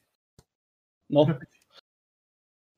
[1.12, 1.22] no,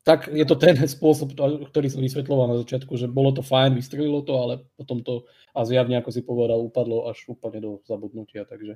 [0.04, 3.72] tak je to ten spôsob, to- ktorý som vysvetloval na začiatku, že bolo to fajn,
[3.72, 5.24] vystrelilo to, ale potom to
[5.56, 8.76] a zjavne, ako si povedal, upadlo až úplne do zabudnutia, takže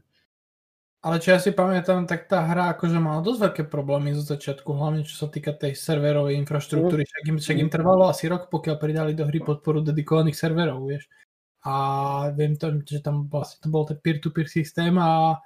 [1.06, 4.66] Ale čo ja si pamätám, tak tá hra akože mala dosť veľké problémy zo začiatku,
[4.74, 7.06] hlavne čo sa týka tej serverovej infraštruktúry.
[7.06, 11.06] Však im, však im trvalo asi rok, pokiaľ pridali do hry podporu dedikovaných serverov, vieš.
[11.70, 11.74] A
[12.34, 15.38] viem to, že tam vlastne to bol ten peer-to-peer systém a,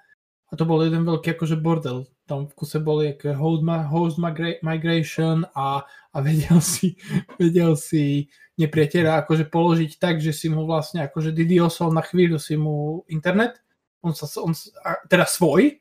[0.48, 2.08] a to bol jeden veľký akože bordel.
[2.32, 5.84] Tam v kuse boli host, host migra- migration a,
[6.16, 6.96] a vedel si,
[7.36, 12.56] vedel si nepriateľa akože položiť tak, že si mu vlastne akože DDoSol na chvíľu si
[12.56, 13.60] mu internet
[14.02, 14.52] on sa, on,
[15.06, 15.78] teda svoj,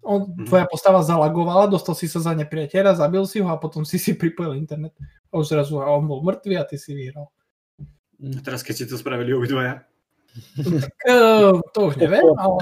[0.00, 0.46] on, Mhm.
[0.46, 4.12] tvoja postava zalagovala, dostal si sa za nepriateľa, zabil si ho a potom si si
[4.18, 4.92] pripojil internet.
[5.30, 7.30] A už zrazu a on bol mŕtvý a ty si vyhral.
[8.20, 9.82] A teraz, keď ste to spravili obidvaja,
[10.58, 12.56] Tak, uh, to už neviem, ale,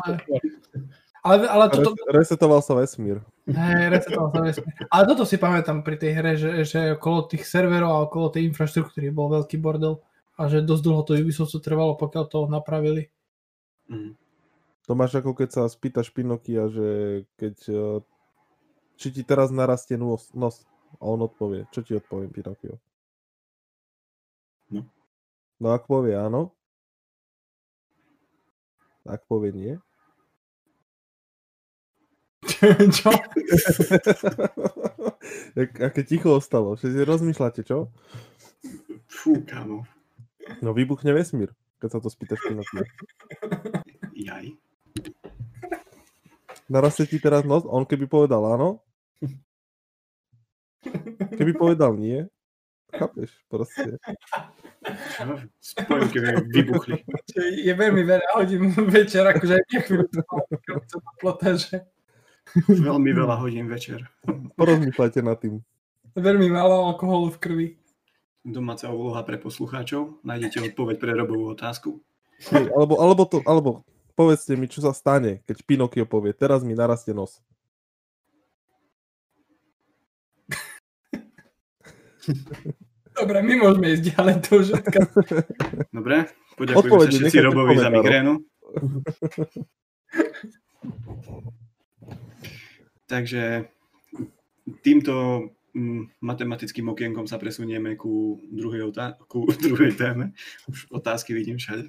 [1.22, 3.22] ale, ale toto, Res- Resetoval sa vesmír.
[3.46, 4.74] hej, resetoval sa vesmír.
[4.86, 8.48] ale toto si pamätám pri tej hre, že, že okolo tých serverov a okolo tej
[8.48, 10.02] infraštruktúry bol veľký bordel
[10.34, 13.06] a že dosť dlho to Ubisoftu trvalo, pokiaľ to napravili.
[13.86, 14.16] mm,
[14.90, 18.02] To máš ako keď sa spýtaš Pinokia, že keď eh,
[18.98, 20.66] či ti teraz narastie nos, nos
[20.98, 21.70] a on odpovie.
[21.70, 22.74] Čo ti odpovie Pinokio?
[24.74, 24.82] No.
[25.62, 26.50] No ak povie áno,
[29.06, 29.72] ak povie nie,
[32.98, 33.14] čo?
[35.58, 36.74] Jak- aké ticho ostalo.
[36.74, 37.94] Všetci rozmýšľate, čo?
[39.06, 39.86] fú, kámo,
[40.58, 42.82] No vybuchne vesmír, keď sa to spýtaš Pinokia.
[44.18, 44.50] jaj.
[46.70, 48.78] Narastie ti teraz nos, on keby povedal áno,
[51.34, 52.22] keby povedal nie,
[52.94, 53.98] chápeš, proste.
[55.18, 55.42] Čo?
[55.58, 57.02] Spojovky vybuchli.
[57.66, 60.06] Je veľmi veľa hodín večer, akože aj mňa chvíľu
[60.86, 61.90] to plota, že
[62.66, 64.10] Veľmi veľa hodín večer.
[64.58, 65.62] Porozmýšľajte nad tým.
[66.18, 67.68] veľmi málo alkoholu v krvi.
[68.42, 70.24] Domáca úloha pre poslucháčov.
[70.26, 72.02] Nájdete odpoveď pre Robovú otázku.
[72.50, 73.84] Hej, alebo, alebo, to, alebo
[74.20, 77.40] povedzte mi, čo sa stane, keď Pinokio povie, teraz mi narastie nos.
[83.16, 85.08] Dobre, my môžeme ísť ďalej, to už odkaz.
[85.96, 86.28] Dobre?
[86.60, 87.96] Poďakujeme sa všetci Robovi za komentároch.
[87.96, 88.32] migrénu.
[93.10, 93.66] Takže
[94.84, 100.36] týmto mm, matematickým okienkom sa presunieme ku druhej, otá- ku druhej téme.
[100.68, 101.88] Už otázky vidím všade.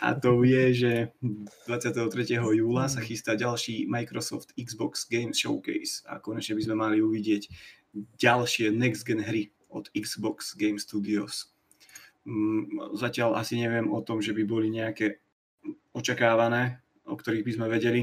[0.00, 0.92] A to je, že
[1.68, 2.40] 23.
[2.56, 7.52] júla sa chystá ďalší Microsoft Xbox Games Showcase a konečne by sme mali uvidieť
[8.16, 11.52] ďalšie next gen hry od Xbox Game Studios.
[12.24, 15.20] Mm, zatiaľ asi neviem o tom, že by boli nejaké
[15.92, 18.02] očakávané, o ktorých by sme vedeli.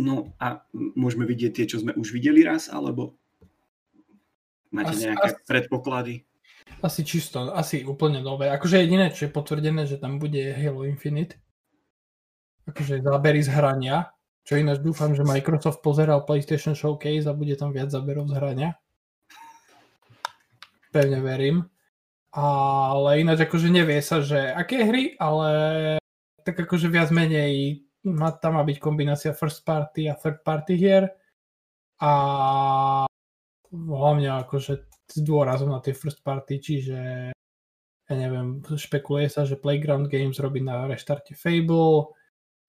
[0.00, 3.14] No a môžeme vidieť tie, čo sme už videli raz, alebo
[4.72, 6.24] máte nejaké asi- predpoklady?
[6.84, 8.52] Asi čisto, asi úplne nové.
[8.52, 11.40] Akože jediné, čo je potvrdené, že tam bude Halo Infinite.
[12.68, 14.12] Akože zábery z hrania.
[14.44, 18.76] Čo ináč dúfam, že Microsoft pozeral PlayStation Showcase a bude tam viac záberov z hrania.
[20.92, 21.64] Pevne verím.
[22.36, 25.48] Ale ináč akože nevie sa, že aké hry, ale
[26.44, 31.08] tak akože viac menej má, tam má byť kombinácia first party a third party hier.
[32.04, 32.12] A
[33.72, 36.98] hlavne akože s dôrazom na tie first party, čiže
[38.04, 42.12] ja neviem, špekuluje sa, že Playground Games robí na reštarte Fable,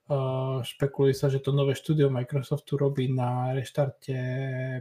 [0.08, 4.16] uh, špekuluje sa, že to nové štúdio Microsoftu robí na reštarte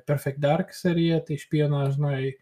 [0.06, 2.38] Perfect Dark série, tej špionážnej.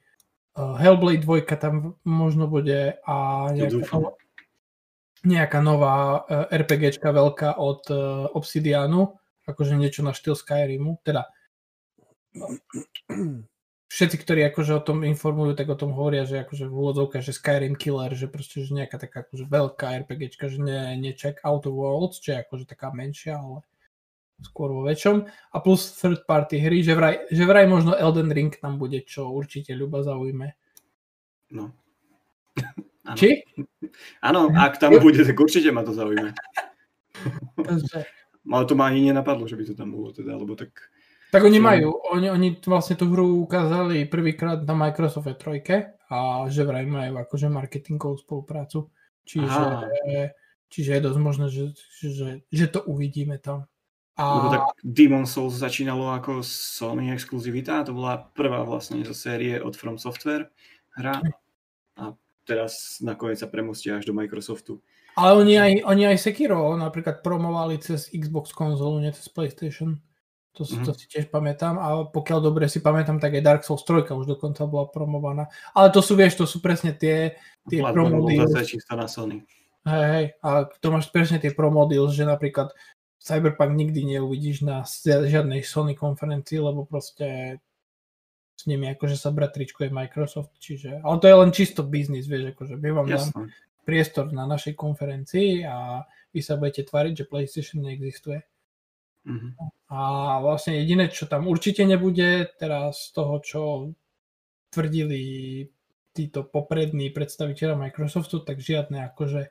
[0.52, 3.96] Uh, Hellblade 2 tam možno bude a nejaká
[5.22, 9.16] nejaká nová uh, RPGčka veľká od uh, Obsidianu,
[9.48, 11.30] akože niečo na štýl Skyrimu, teda
[13.92, 17.36] všetci, ktorí akože o tom informujú, tak o tom hovoria, že akože v úvodzovkách, že
[17.36, 21.68] Skyrim Killer, že proste že nejaká taká akože veľká RPGčka, že nie, nie Check Out
[21.68, 23.60] of Worlds, čo je akože taká menšia, ale
[24.40, 25.28] skôr vo väčšom.
[25.28, 29.28] A plus third party hry, že vraj, že vraj možno Elden Ring tam bude, čo
[29.28, 30.56] určite ľuba zaujme.
[31.52, 31.76] No.
[33.02, 33.18] Áno.
[33.18, 33.44] Či?
[34.22, 36.30] Áno, ak tam bude, tak určite ma to zaujíma.
[37.66, 38.06] Takže,
[38.46, 40.70] Ale to ma ani nenapadlo, že by to tam bolo teda, alebo tak...
[41.32, 41.64] tak oni Čo?
[41.64, 47.16] majú, oni, oni vlastne tú hru ukázali prvýkrát na Microsoft 3 a že vraj majú
[47.16, 48.92] akože marketingovú spoluprácu.
[49.24, 49.88] Čiže, Aha.
[50.68, 51.72] čiže je dosť možné, že,
[52.04, 53.64] že, že to uvidíme tam.
[54.12, 59.56] Lebo A tak Demon Souls začínalo ako Sony exkluzivita, to bola prvá vlastne zo série
[59.56, 60.52] od From Software
[61.00, 61.16] hra
[61.96, 62.12] a
[62.44, 64.84] teraz nakoniec sa premostia až do Microsoftu.
[65.16, 69.96] Ale oni aj, oni aj Sekiro napríklad promovali cez Xbox konzolu, nie cez PlayStation.
[70.52, 70.84] To, mm-hmm.
[70.84, 71.80] to si tiež pamätám.
[71.80, 75.48] A pokiaľ dobre si pamätám, tak aj Dark Souls 3 už dokonca bola promovaná.
[75.72, 77.40] Ale to sú, vieš, to sú presne tie,
[77.72, 78.52] tie Bloodborne promo bol deals.
[78.52, 79.40] zase čisto na Sony.
[79.88, 80.26] Hej, hej.
[80.44, 82.70] A to máš presne tie promo deals, že napríklad
[83.16, 87.58] Cyberpunk nikdy neuvidíš na žiadnej Sony konferencii, lebo proste
[88.58, 92.78] s nimi akože sa bratričkuje Microsoft, čiže, ale to je len čisto biznis, vieš, akože
[92.78, 93.30] my vám dám
[93.82, 98.38] priestor na našej konferencii a vy sa budete tvariť, že PlayStation neexistuje.
[99.22, 99.54] Mhm.
[99.92, 100.00] A
[100.42, 103.60] vlastne jediné, čo tam určite nebude, teraz z toho, čo
[104.72, 105.22] tvrdili
[106.12, 109.48] títo poprední predstaviteľa Microsoftu, tak žiadne akože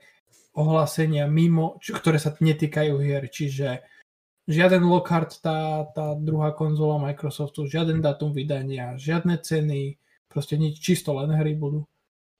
[0.57, 3.81] ohlásenia mimo, čo, ktoré sa netýkajú hier, čiže
[4.49, 9.95] žiaden Lockhart, tá, tá druhá konzola Microsoftu, žiaden dátum vydania, žiadne ceny,
[10.27, 11.87] proste nič, čisto len hry budú.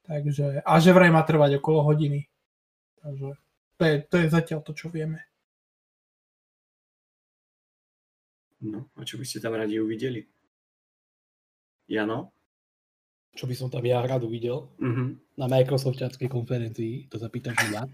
[0.04, 2.28] Takže, a že vraj má trvať okolo hodiny.
[3.00, 3.30] Takže
[3.78, 5.31] to je, to je zatiaľ to, čo vieme.
[8.62, 10.21] No, a čo by ste tam radi uvideli?
[11.89, 12.30] Jano?
[13.32, 15.39] Čo by som tam ja rád uvidel Mhm.
[15.39, 17.88] na Microsoftianskej konferencii, to sa pýtaš ja.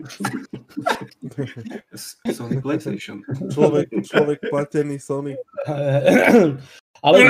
[2.34, 3.21] Sony PlayStation.
[3.53, 5.38] Človek, človek platený Sony.
[7.06, 7.30] Ale nie.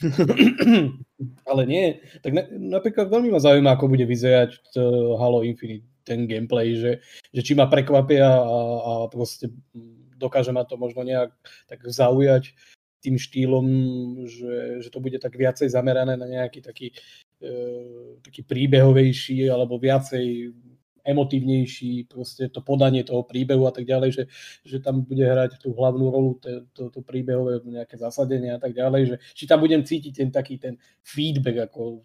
[1.50, 2.00] Ale nie.
[2.24, 2.42] Tak na,
[2.80, 4.82] napríklad veľmi ma zaujíma, ako bude vyzerať to
[5.20, 9.52] Halo Infinite, ten gameplay, že, že či ma prekvapia a, a proste
[10.16, 11.30] dokáže ma to možno nejak
[11.68, 12.56] tak zaujať
[13.04, 13.66] tým štýlom,
[14.26, 16.90] že, že to bude tak viacej zamerané na nejaký taký,
[17.38, 17.50] e,
[18.24, 20.50] taký príbehovejší alebo viacej
[21.06, 24.24] emotívnejší, proste to podanie toho príbehu a tak ďalej, že,
[24.66, 28.74] že tam bude hrať tú hlavnú rolu, to, to, to príbehové nejaké zasadenie a tak
[28.74, 30.74] ďalej, že či tam budem cítiť ten taký ten
[31.06, 32.02] feedback, ako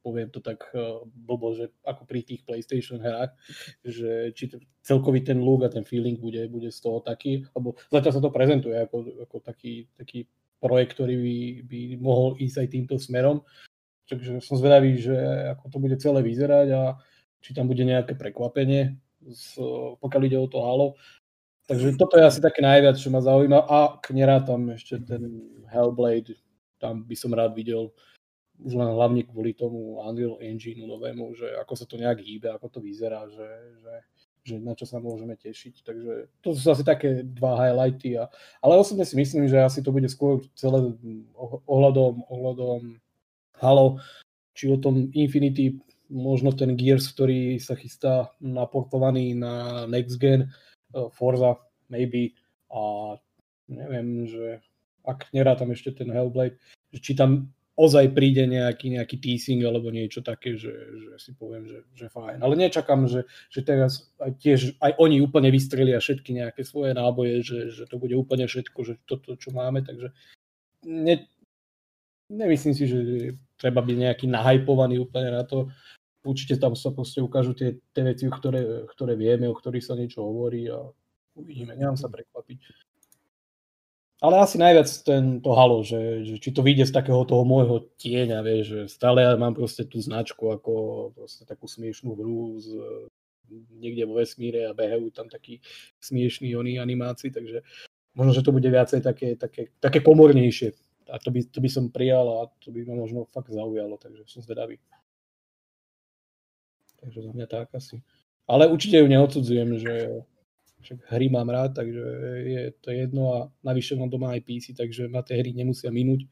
[0.00, 3.36] poviem to tak uh, blbo, že ako pri tých PlayStation hrách,
[3.84, 4.48] že či
[4.80, 8.32] celkový ten look a ten feeling bude, bude z toho taký, lebo zatiaľ sa to
[8.32, 10.24] prezentuje ako, ako taký, taký
[10.60, 13.44] projekt, ktorý by, by mohol ísť aj týmto smerom.
[14.10, 15.14] Takže som zvedavý, že
[15.56, 16.82] ako to bude celé vyzerať a
[17.40, 19.56] či tam bude nejaké prekvapenie, z,
[20.02, 20.98] pokiaľ ide o to Halo.
[21.70, 23.62] Takže toto je asi také najviac, čo ma zaujíma.
[23.70, 25.22] A k nerátam ešte ten
[25.70, 26.34] Hellblade,
[26.82, 27.94] tam by som rád videl
[28.60, 32.68] už len hlavne kvôli tomu Unreal Engine novému, že ako sa to nejak hýbe, ako
[32.68, 33.48] to vyzerá, že,
[33.80, 33.94] že,
[34.44, 35.80] že na čo sa môžeme tešiť.
[35.80, 36.12] Takže
[36.44, 38.20] to sú asi také dva highlighty.
[38.20, 38.28] A,
[38.60, 40.92] ale osobne si myslím, že asi to bude skôr celé
[41.36, 43.00] oh- ohľadom, ohľadom
[43.60, 44.00] Halo,
[44.56, 45.76] či o tom Infinity
[46.08, 50.48] možno ten Gears, ktorý sa chystá naportovaný na Next Gen,
[50.96, 51.60] uh, Forza,
[51.92, 52.34] maybe,
[52.72, 53.14] a
[53.70, 54.58] neviem, že
[55.06, 56.58] ak nerátam ešte ten Hellblade,
[56.98, 60.68] či tam ozaj príde nejaký, nejaký teasing alebo niečo také, že,
[61.00, 62.44] že si poviem, že, že fajn.
[62.44, 67.40] Ale nečakám, že, že teraz aj tiež aj oni úplne vystrelia všetky nejaké svoje náboje,
[67.40, 70.12] že, že to bude úplne všetko, že toto, čo máme, takže
[70.84, 71.24] ne,
[72.28, 72.98] nemyslím si, že
[73.56, 75.72] treba byť nejaký nahajpovaný úplne na to.
[76.20, 80.20] Určite tam sa proste ukážu tie, tie veci, ktoré, ktoré vieme, o ktorých sa niečo
[80.20, 80.84] hovorí a
[81.32, 82.89] uvidíme, nemám sa prekvapiť.
[84.20, 87.88] Ale asi najviac ten, to halo, že, že či to vyjde z takého toho môjho
[87.96, 90.72] tieňa, vieš, že stále ja mám proste tú značku ako
[91.16, 92.68] proste takú smiešnú hru z,
[93.80, 95.64] niekde vo vesmíre a behajú tam takí
[96.04, 97.64] smiešní oni animáci, takže
[98.12, 100.76] možno, že to bude viacej také, také, také komornejšie.
[101.10, 104.28] A to by, to by som prijal a to by ma možno fakt zaujalo, takže
[104.28, 104.78] som zvedavý.
[107.00, 108.04] Takže za mňa tak asi.
[108.44, 109.92] Ale určite ju neodsudzujem, že
[110.80, 112.04] však hry mám rád, takže
[112.44, 116.24] je to jedno a navyše mám doma aj PC, takže ma tie hry nemusia minúť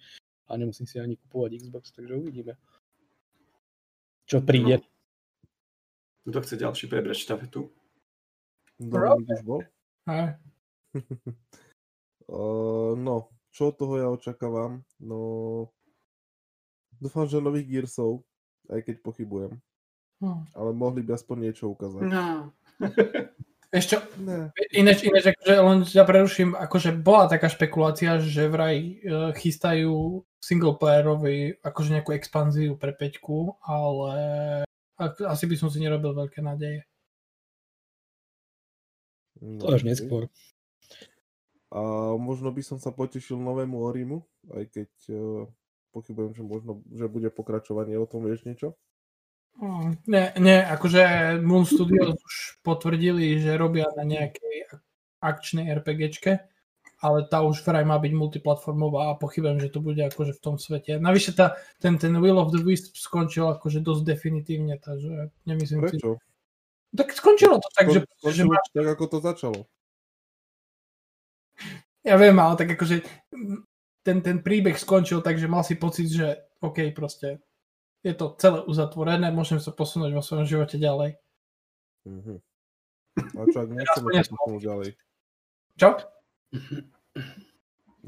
[0.49, 2.57] a nemusím si ani kupovať Xbox, takže uvidíme.
[4.25, 4.81] Čo príde.
[4.81, 6.33] No.
[6.33, 7.73] Kto chce ďalší prebrať štafetu?
[8.77, 9.61] Dominik už bol?
[10.09, 10.37] Hej.
[12.29, 14.85] uh, no, čo od toho ja očakávam?
[15.01, 15.19] No,
[17.01, 18.25] dúfam, že nových Gearsov,
[18.69, 19.57] aj keď pochybujem.
[20.21, 20.41] Hm.
[20.53, 22.03] Ale mohli by aspoň niečo ukázať.
[22.07, 22.53] No.
[23.69, 24.49] Ešte, Ne.
[24.73, 28.93] ináč, ináč akože len ťa preruším, akože bola taká špekulácia, že vraj e,
[29.37, 34.17] chystajú singleplayerovi akože nejakú expanziu pre peťku, ale
[35.05, 36.89] asi by som si nerobil veľké nádeje.
[39.39, 40.33] No, To až neskôr.
[41.69, 41.81] A
[42.17, 44.25] možno by som sa potešil novému Orimu,
[44.57, 45.45] aj keď uh,
[45.93, 48.75] pochybujem, že možno, že bude pokračovanie, o tom vieš niečo?
[49.59, 51.03] Mm, Nie, nie, akože
[51.43, 54.71] Moon Studios už potvrdili, že robia na nejakej
[55.19, 56.39] akčnej RPGčke,
[57.03, 60.63] ale tá už vraj má byť multiplatformová a pochybujem, že to bude akože v tom
[60.63, 61.03] svete.
[61.03, 65.99] Navyše tá, ten, ten Will of the Wisp skončil akože dosť definitívne, takže nemyslím si...
[65.99, 66.23] Prečo?
[66.95, 69.61] Tak skončilo to tak, Skon- že skončilo tak, ako to začalo.
[72.07, 72.97] ja viem, ale tak akože
[74.07, 77.43] ten, ten príbeh skončil tak, že mal si pocit, že OK, proste
[78.09, 81.21] je to celé uzatvorené, môžem sa posunúť vo svojom živote ďalej.
[82.09, 82.41] Mhm.
[83.19, 84.89] A čo ak nechceme sa posunúť ďalej?
[85.77, 85.89] Čo?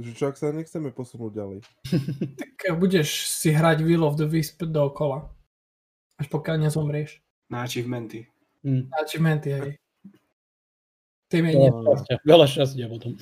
[0.01, 1.59] Že čo ak sa nechceme posunúť ďalej?
[2.61, 5.29] Tak budeš si hrať Will of the Wisp dookola.
[6.21, 7.25] Až pokiaľ nezomrieš.
[7.49, 8.29] Na achievementy.
[8.63, 8.93] Hm.
[8.93, 9.73] Achievementy, hej.
[11.31, 13.13] Tým je Veľa šťastia, veľa šťastia potom.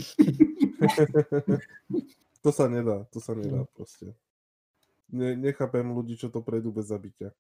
[2.47, 4.15] To sa nedá, to sa nedá proste.
[5.09, 7.33] Ne, nechápem ľudí, čo to prejdú bez zabitia.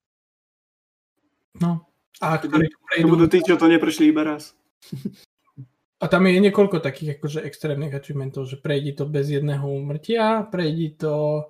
[1.60, 1.84] No.
[2.20, 4.56] A, To, ktorí to prejdú, budú tí, čo to neprešli iba raz.
[6.02, 10.96] a tam je niekoľko takých akože extrémnych achievementov, že prejdi to bez jedného umrtia, prejdi
[10.96, 11.44] to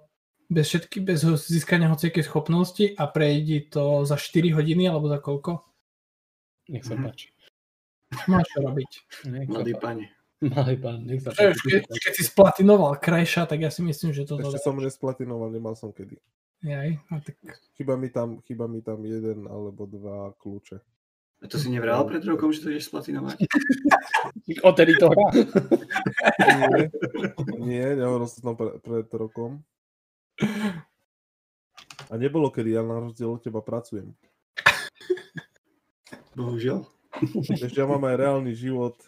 [0.48, 5.61] bez všetky, bez získania hociakej schopnosti a prejdi to za 4 hodiny alebo za koľko.
[6.72, 7.04] Nech sa Mhm.
[7.04, 7.28] páči.
[8.24, 8.90] Máš čo robiť.
[9.52, 10.09] Mladý pani.
[10.38, 11.66] Mladý pán, nech sa Že, páči.
[11.66, 14.46] keď, keď si splatinoval Crasha, tak ja si myslím, že toto...
[14.46, 16.14] Ešte som nesplatinoval, nemal som kedy.
[16.62, 17.35] Jaj, a tak...
[17.74, 20.79] Chyba mi tam, chyba mi tam jeden alebo dva kľúče.
[21.38, 23.38] A to si nevral pred rokom, že to ideš splatinovať?
[24.66, 25.27] Odtedy to hrá.
[26.59, 26.83] Nie,
[27.62, 29.62] nie nehovoril som tam pre, pred rokom.
[32.11, 34.14] A nebolo kedy, ja na rozdiel od teba pracujem.
[36.35, 36.87] Bohužiaľ.
[37.55, 38.98] Ešte ja mám aj reálny život.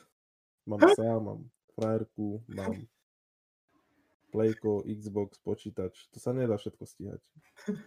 [0.67, 2.87] Mám psa, mám frajerku, mám
[4.31, 6.07] Playko, Xbox, počítač.
[6.15, 7.19] To sa nedá všetko stíhať.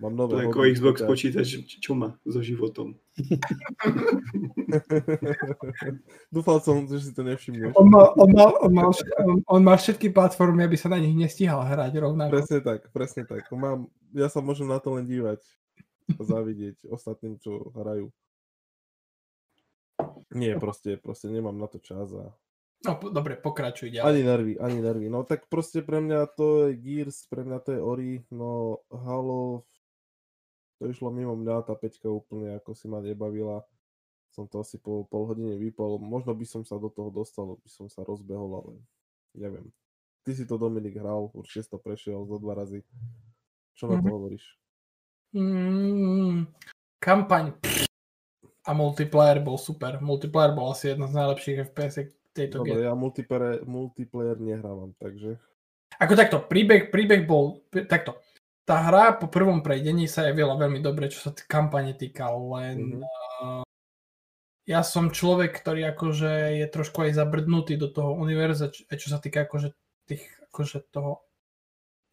[0.03, 1.55] Mám nové To ako hobby, Xbox počítač.
[1.55, 2.99] počítač, čo má so životom.
[6.35, 7.71] Dúfal som, že si to nevšimneš.
[7.79, 8.91] On má, on, má, on, má,
[9.47, 12.35] on, má všetky platformy, aby sa na nich nestíhal hrať rovnako.
[12.35, 13.47] Presne tak, presne tak.
[13.47, 15.39] Mám, ja sa môžem na to len dívať
[16.19, 18.11] a závidieť ostatným, čo hrajú.
[20.35, 22.35] Nie, proste, proste nemám na to čas a
[22.83, 24.03] No, po- dobre, pokračuj ďalej.
[24.03, 25.07] ani nervy, ani nervy.
[25.07, 28.49] No tak proste pre mňa to je Gears, pre mňa to je Ori, no
[28.89, 29.63] Halo,
[30.75, 33.63] to išlo mimo mňa, tá peťka úplne ako si ma nebavila.
[34.29, 37.69] Som to asi po pol hodine vypol, možno by som sa do toho dostal, by
[37.69, 38.71] som sa rozbehol, ale
[39.31, 39.69] neviem.
[40.21, 42.83] Ty si to Dominik hral, určite si to prešiel zo dva razy.
[43.73, 44.11] Čo na to Mhm.
[44.11, 44.43] hovoríš?
[45.31, 46.45] Mm,
[46.97, 47.53] kampaň
[48.61, 49.97] a multiplayer bol super.
[49.99, 51.95] Multiplayer bol asi jedna z najlepších FPS
[52.33, 55.37] tejto Dobre, ja multiplayer, multiplayer nehrávam, takže...
[56.01, 58.17] Ako takto, príbeh, príbeh bol, takto.
[58.65, 62.97] tá hra po prvom prejdení sa javila veľmi dobre, čo sa t- kampane týka, len
[62.97, 63.01] Mhm.
[63.03, 63.63] uh,
[64.63, 69.07] ja som človek, ktorý akože je trošku aj zabrdnutý do toho univerza, č- aj čo
[69.11, 69.75] sa týka akože
[70.07, 71.27] tých, akože toho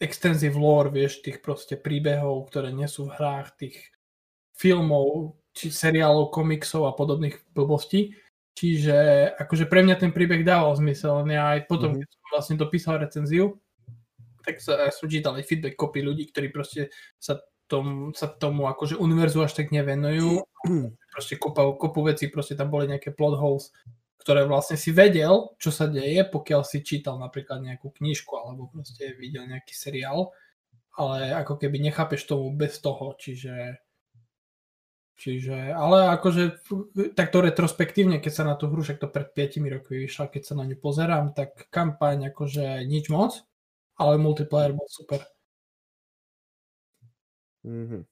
[0.03, 3.77] extensive lore, vieš, tých proste príbehov, ktoré nie sú v hrách, tých
[4.59, 8.17] filmov, či seriálov, komiksov a podobných blbostí.
[8.55, 8.97] Čiže
[9.39, 12.01] akože pre mňa ten príbeh dával zmysel, ja aj potom, Mhm.
[12.03, 13.57] keď som vlastne dopísal recenziu,
[14.45, 16.89] tak sa, ja som čítal aj feedback kopy ľudí, ktorí proste
[17.21, 17.39] sa,
[17.69, 20.43] tom, sa tomu akože univerzu až tak nevenujú.
[21.15, 23.71] Proste kopa, kopu vecí, proste tam boli nejaké plot holes,
[24.21, 29.17] ktoré vlastne si vedel, čo sa deje, pokiaľ si čítal napríklad nejakú knižku alebo proste
[29.17, 30.31] videl nejaký seriál,
[30.97, 33.81] ale ako keby nechápeš tomu bez toho, čiže
[35.21, 36.65] Čiže, ale akože
[37.13, 40.55] takto retrospektívne, keď sa na tú hru, však to pred 5 rokmi vyšla, keď sa
[40.57, 43.45] na ňu pozerám, tak kampaň akože nič moc,
[44.01, 45.21] ale multiplayer bol super.
[47.69, 48.09] Mhm.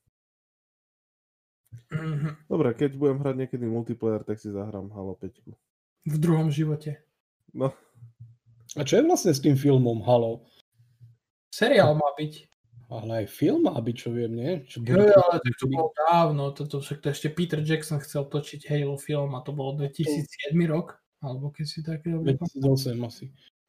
[1.88, 2.30] Mhm.
[2.44, 5.56] Dobre, keď budem hrať niekedy multiplayer, tak si zahrám Halo 5.
[6.04, 7.00] V druhom živote.
[7.56, 7.72] No,
[8.76, 10.44] A čo je vlastne s tým filmom Halo?
[11.48, 12.47] Seriál má byť.
[12.88, 14.52] Ale aj film má byť, čo viem, nie?
[14.64, 18.24] Čo Jo, jo, ale tak to bolo dávno, toto však to ešte Peter Jackson chcel
[18.24, 22.96] točiť Halo film a to bolo 2007 rok, alebo keď si dobre pamätám.
[22.96, 23.26] 2008 asi.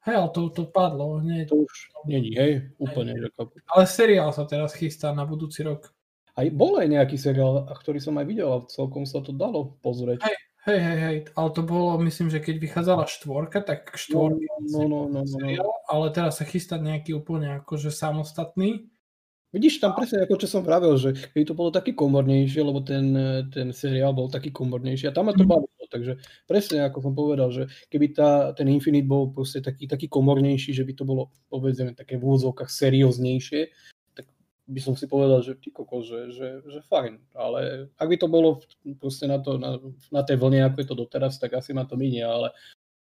[0.07, 1.51] Hej, ale to, to padlo hneď.
[1.51, 3.11] To už není, hej, úplne.
[3.35, 3.59] Kapu.
[3.67, 5.91] Ale seriál sa teraz chystá na budúci rok.
[6.39, 10.23] Aj bol aj nejaký seriál, ktorý som aj videl a celkom sa to dalo pozrieť.
[10.23, 10.37] Hej.
[10.67, 15.07] Hej, hej, hej, ale to bolo, myslím, že keď vychádzala štvorka, tak štvorka No, no,
[15.07, 15.39] no, no, no.
[15.39, 18.91] seriál, ale teraz sa chystá nejaký úplne akože samostatný.
[19.49, 23.09] Vidíš tam presne ako čo som vravel, že keby to bolo taký komornejšie, lebo ten,
[23.49, 25.49] ten seriál bol taký komornejší a tam ma to Mhm.
[25.49, 30.05] bavilo, takže presne ako som povedal, že keby tá, ten Infinite bol proste taký, taký
[30.05, 33.73] komornejší, že by to bolo povedzme také v úvodzovkách serióznejšie,
[34.13, 34.29] tak
[34.69, 38.29] by som si povedal, že ty kokos, že, že, že fajn, ale ak by to
[38.29, 38.61] bolo
[39.01, 39.81] proste na, to, na,
[40.13, 42.53] na tej vlne, ako je to doteraz, tak asi ma to minie, ale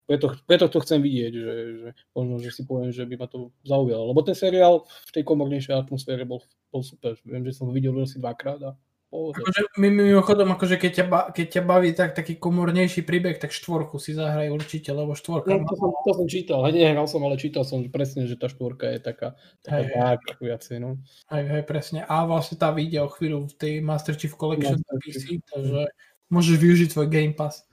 [0.09, 3.53] preto, preto to chcem vidieť, že, že možno, že si poviem, že by ma to
[3.61, 4.09] zaujalo.
[4.09, 6.41] Lebo ten seriál v tej komornejšej atmosfére bol,
[6.73, 7.21] bol super.
[7.29, 8.73] Viem, že som ho videl asi dvakrát a.
[9.09, 13.97] Akože, mimochodom, akože keď ťa, ba, keď ťa baví tak, taký komornejší príbeh, tak štvorku
[13.97, 17.41] si zahraj určite, lebo štvorka No, to, som, to som čítal, hej, nehral som, ale
[17.41, 19.33] čítal som presne, že tá štvorka je taká,
[19.65, 19.97] taká Hej, hej.
[19.97, 21.01] dark viacej, no.
[21.33, 22.05] Hej, hej, presne.
[22.05, 25.41] A vlastne tá vyjde o chvíľu v tej Master Chief Collection Master PC, Chief.
[25.57, 25.89] takže
[26.29, 27.68] môžeš využiť svoj Game Pass.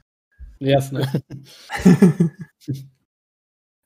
[0.60, 1.02] Jasné.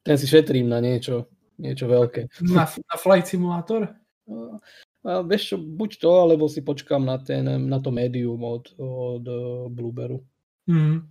[0.06, 1.28] Ten si šetrím na niečo,
[1.60, 2.30] niečo veľké.
[2.50, 3.94] Na, na Flight Simulator?
[4.30, 4.62] No,
[5.06, 9.24] A vieš čo, buď to, alebo si počkám na, ten, na to médium od, od
[9.70, 10.24] Blueberu.
[10.70, 11.06] Mhm.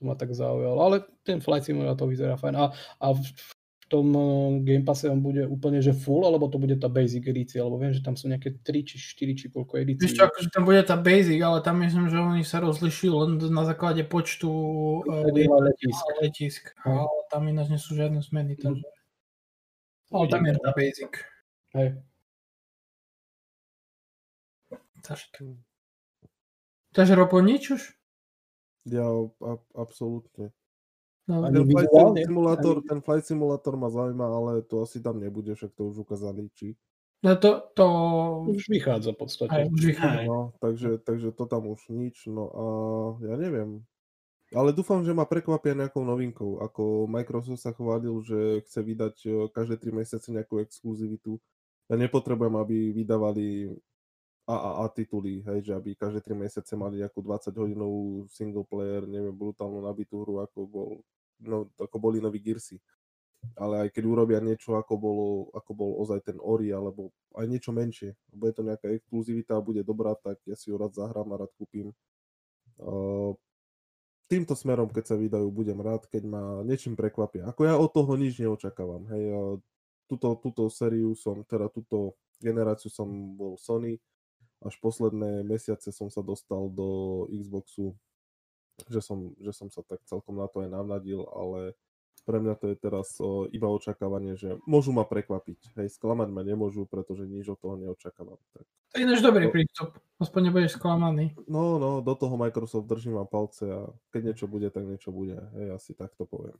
[0.00, 0.80] To ma tak zaujalo.
[0.80, 2.54] Ale ten Flight Simulator vyzerá fajn.
[2.56, 2.72] A,
[3.04, 3.06] a
[3.90, 7.66] tom uh, Game Passe on bude úplne že full, alebo to bude tá basic edícia?
[7.66, 10.14] Lebo viem, že tam sú nejaké 3 či 4 či koľko edícií.
[10.14, 13.66] Čo, akože tam bude tá basic, ale tam myslím, že oni sa rozlišujú len na
[13.66, 14.48] základe počtu
[15.02, 15.26] uh,
[16.22, 16.70] letisk.
[16.86, 16.94] Hej.
[16.94, 18.86] Ale tam ináč nie sú žiadne zmeny, takže...
[20.14, 21.12] Ale tam je tá basic.
[21.74, 21.88] Hej.
[26.94, 27.82] Takže, Robo, nič už?
[28.88, 30.52] ja a, absolútne.
[31.30, 31.90] No, Ten flight
[32.26, 36.50] simulator, ten flight simulator ma zaujíma, ale to asi tam nebude, však to už ukázali,
[36.58, 36.74] či.
[37.22, 37.86] no to, to
[38.50, 39.50] Už vychádza v podstate.
[39.54, 40.26] aj, už vychádza.
[40.26, 42.64] No, takže, takže to tam už nič, no a
[43.30, 43.86] ja neviem.
[44.50, 46.58] Ale dúfam, že ma prekvapia nejakou novinkou.
[46.66, 51.38] Ako Microsoft sa chválil, že chce vydať e, každé 3 mesiace nejakú exkluzivitu.
[51.86, 53.70] Ja nepotrebujem, aby vydávali
[54.50, 59.30] AAA tituly, hej, že aby každé 3 mesiace mali nejakú 20 hodinovú single player, neviem,
[59.30, 60.90] brutálnu nabitú hru, ako, bol,
[61.40, 62.78] no, ako boli noví Gearsy.
[63.56, 67.72] Ale aj keď urobia niečo, ako, bolo, ako bol ozaj ten Ori, alebo aj niečo
[67.72, 71.40] menšie, bude to nejaká exkluzivita a bude dobrá, tak ja si ju rád zahrám a
[71.40, 71.88] rád kúpim.
[72.76, 73.32] Uh,
[74.28, 77.48] týmto smerom, keď sa vydajú, budem rád, keď ma niečím prekvapia.
[77.48, 79.08] Ako ja od toho nič neočakávam.
[79.08, 79.40] Hej, a
[80.04, 83.96] túto, túto sériu som, teda túto generáciu som bol Sony,
[84.60, 87.96] až posledné mesiace som sa dostal do Xboxu,
[88.88, 91.74] že som, že som sa tak celkom na to aj navnadil, ale
[92.24, 95.74] pre mňa to je teraz o, iba očakávanie, že môžu ma prekvapiť.
[95.80, 98.38] Hej, sklamať ma nemôžu, pretože nič od toho neočakávam.
[98.54, 98.64] Tak.
[98.64, 99.96] To je ináč dobrý prístup.
[100.20, 101.34] Aspoň nebudeš sklamaný.
[101.48, 105.40] No, no, do toho Microsoft držím vám palce a keď niečo bude, tak niečo bude.
[105.56, 106.56] Hej, asi tak to poviem.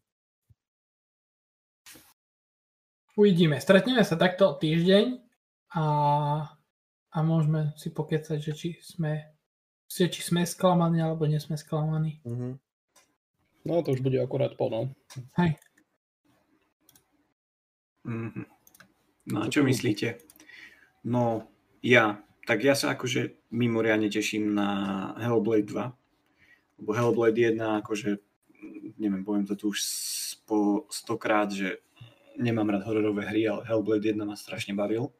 [3.18, 3.60] Uvidíme.
[3.60, 5.20] Stretneme sa takto týždeň
[5.76, 5.84] a,
[7.10, 9.28] a môžeme si pokecať, že či sme,
[9.91, 12.22] či sme sklamaní alebo nie sme sklamaní.
[12.22, 12.62] Mhm.
[13.66, 14.95] No to už bude akurát po, no.
[18.07, 18.47] Mhm.
[19.34, 20.22] No a čo myslíte?
[21.05, 21.51] No,
[21.82, 22.22] ja.
[22.49, 24.68] Tak ja sa akože mimoriadne teším na
[25.20, 26.80] Hellblade 2.
[26.80, 28.16] Lebo Hellblade 1 akože,
[28.97, 29.78] neviem, poviem to tu už
[30.49, 31.84] po stokrát, že
[32.41, 35.12] nemám rád hororové hry, ale Hellblade 1 ma strašne bavil.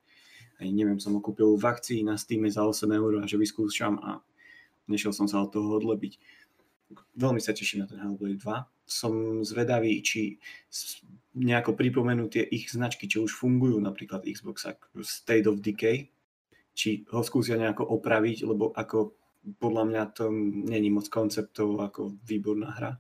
[0.57, 4.01] Aj neviem, som ho kúpil v akcii na Steam za 8 eur a že vyskúšam
[4.01, 4.25] a
[4.89, 6.16] nešiel som sa od toho odlebiť.
[7.18, 8.89] Veľmi sa teším na ten Hellblade 2.
[8.89, 10.41] Som zvedavý, či
[11.39, 14.66] nejako pripomenú tie ich značky, čo už fungujú, napríklad Xbox
[15.07, 16.11] State of Decay,
[16.74, 19.14] či ho skúsia nejako opraviť, lebo ako
[19.62, 20.28] podľa mňa to
[20.66, 22.93] není moc konceptov ako výborná hra.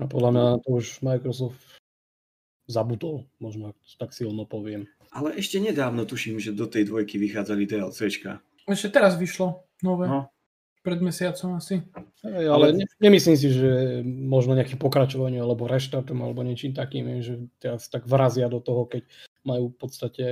[0.00, 1.60] A podľa mňa to už Microsoft
[2.70, 4.86] zabudol, možno tak silno poviem.
[5.10, 8.38] Ale ešte nedávno tuším, že do tej dvojky vychádzali DLCčka.
[8.70, 10.06] Ešte teraz vyšlo nové.
[10.06, 10.30] No.
[10.80, 11.84] Pred mesiacom asi.
[12.24, 17.52] Hey, ale ne, nemyslím si, že možno nejaké pokračovanie alebo reštartom alebo niečím takým, že
[17.60, 19.04] teraz tak vrazia do toho, keď
[19.44, 20.26] majú v podstate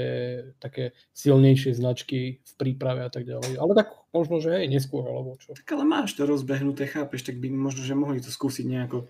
[0.57, 3.61] také silnejšie značky v príprave a tak ďalej.
[3.61, 5.53] Ale tak možno, že hej, neskôr alebo čo.
[5.53, 9.09] Tak ale máš to rozbehnuté, chápeš, tak by možno, že mohli to skúsiť nejako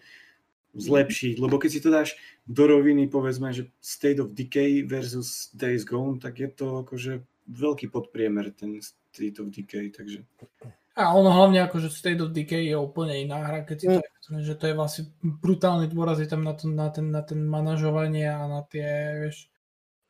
[0.74, 2.14] zlepšiť, lebo keď si to dáš
[2.47, 7.91] do roviny, povedzme, že State of Decay versus Days Gone, tak je to akože veľký
[7.91, 10.22] podpriemer ten State of Decay, takže...
[10.99, 14.42] A ono hlavne akože State of Decay je úplne iná hra, keď si to mm.
[14.42, 18.26] že to je vlastne brutálny dôraz je tam na, to, na, ten, na ten manažovanie
[18.26, 19.46] a na tie, vieš,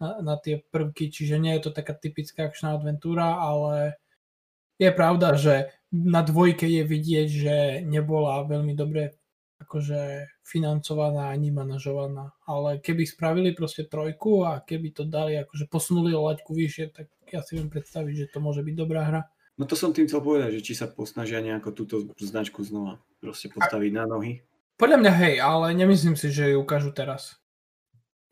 [0.00, 4.00] na, na tie prvky, čiže nie je to taká typická akčná adventúra, ale
[4.80, 9.18] je pravda, že na dvojke je vidieť, že nebola veľmi dobre
[9.58, 12.32] akože financovaná ani manažovaná.
[12.46, 17.42] Ale keby spravili proste trojku a keby to dali, akože posunuli laťku vyššie, tak ja
[17.42, 19.22] si viem predstaviť, že to môže byť dobrá hra.
[19.58, 23.50] No to som tým chcel povedať, že či sa posnažia nejako túto značku znova proste
[23.50, 24.40] postaviť na nohy.
[24.78, 27.42] Podľa mňa hej, ale nemyslím si, že ju ukážu teraz.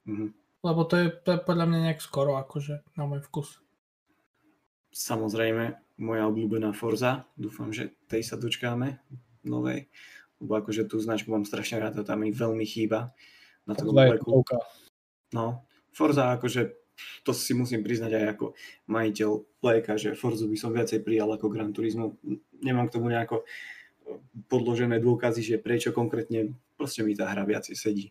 [0.06, 0.30] Mhm.
[0.62, 3.58] Lebo to je, to podľa mňa nejak skoro, akože na môj vkus.
[4.94, 8.98] Samozrejme, moja obľúbená Forza, dúfam, že tej sa dočkáme
[9.46, 9.90] novej
[10.40, 13.12] lebo akože tú značku mám strašne rád a tam mi veľmi chýba
[13.64, 14.44] na tom Blacku.
[15.32, 15.64] No,
[15.96, 16.85] Forza akože
[17.22, 18.44] to si musím priznať aj ako
[18.88, 19.30] majiteľ
[19.60, 22.16] Playka, že Forzu by som viacej prijal ako Gran Turismo.
[22.60, 23.44] Nemám k tomu nejako
[24.46, 28.06] podložené dôkazy, že prečo konkrétne proste mi tá hra viacej sedí.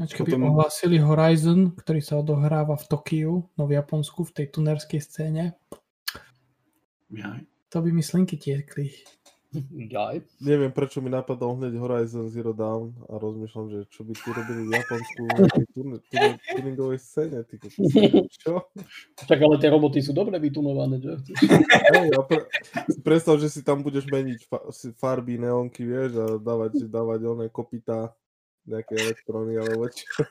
[0.00, 0.56] Keby Potom...
[0.56, 5.60] ohlasili Horizon, ktorý sa odohráva v Tokiu, no v Japonsku, v tej tunerskej scéne,
[7.12, 7.36] ja.
[7.68, 8.96] to by mi slinky tiekli.
[9.94, 10.22] Jaj.
[10.38, 14.62] Neviem, prečo mi napadol hneď Horizon Zero Dawn a rozmýšľam, že čo by tu robili
[14.66, 15.22] v Japonsku
[15.74, 17.42] v tuningovej scéne.
[17.42, 17.56] Ty,
[18.30, 18.70] čo?
[19.26, 21.18] Tak ale tie roboty sú dobre vytunované, že?
[21.90, 22.46] Hey, a pre,
[23.02, 24.46] predstav, že si tam budeš meniť
[24.94, 28.14] farby, neonky, vieš, a dávať, dávať oné kopita
[28.70, 30.06] nejaké elektrony, alebo čo.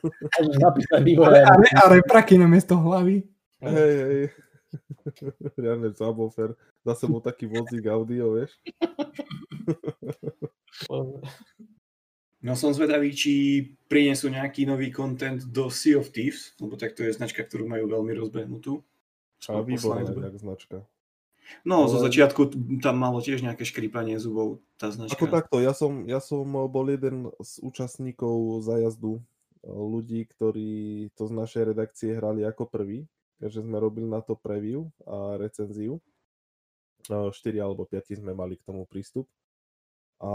[1.20, 3.26] Ale, ale, a repraky na miesto hlavy.
[3.60, 4.24] Hej, hej.
[5.60, 6.54] Riadne subwoofer.
[6.86, 8.52] Zase bol taký vozík audio, vieš.
[12.40, 13.32] No som zvedavý, či
[13.84, 17.84] prinesú nejaký nový content do Sea of Thieves, lebo tak to je značka, ktorú majú
[17.84, 18.80] veľmi rozbehnutú.
[19.52, 20.88] A výborná značka.
[21.68, 21.92] No, Ale...
[21.92, 22.48] zo začiatku
[22.80, 25.20] tam malo tiež nejaké škripanie zubov, tá značka.
[25.20, 29.20] Ako takto, ja som, ja som bol jeden z účastníkov zájazdu
[29.66, 33.04] ľudí, ktorí to z našej redakcie hrali ako prvý,
[33.40, 35.98] takže sme robili na to preview a recenziu.
[37.08, 39.26] 4 alebo 5 sme mali k tomu prístup.
[40.20, 40.30] A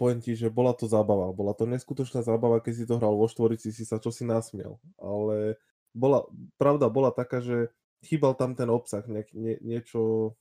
[0.00, 1.30] poviem ti, že bola to zábava.
[1.36, 4.80] Bola to neskutočná zábava, keď si to hral vo štvorici, si sa čosi nasmiel.
[4.96, 5.60] Ale
[5.92, 6.24] bola,
[6.56, 7.70] pravda bola taká, že
[8.02, 10.34] chýbal tam ten obsah, nie, nie, niečo,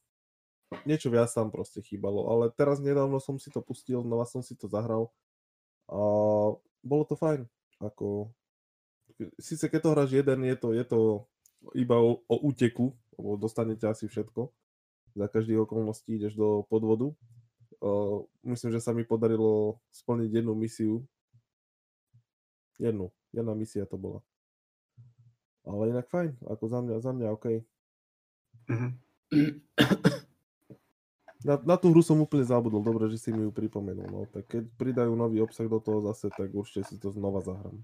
[0.87, 2.31] niečo viac tam proste chýbalo.
[2.31, 5.13] Ale teraz nedávno som si to pustil, znova som si to zahral
[5.91, 5.99] a
[6.81, 7.45] bolo to fajn.
[7.83, 8.31] Ako,
[9.37, 10.99] síce keď to hráš jeden, je to, je to
[11.77, 14.49] iba o, o úteku, lebo dostanete asi všetko
[15.15, 17.11] za každých okolností ideš do podvodu.
[17.81, 21.03] Uh, myslím, že sa mi podarilo splniť jednu misiu.
[22.77, 23.11] Jednu.
[23.33, 24.21] Jedna misia to bola.
[25.65, 27.45] Ale inak fajn, ako za mňa, za mňa OK.
[28.69, 28.91] Mm-hmm.
[31.41, 34.05] Na, na tú hru som úplne zabudol, dobre, že si mi ju pripomenul.
[34.13, 37.81] No, tak keď pridajú nový obsah do toho zase, tak určite si to znova zahrám.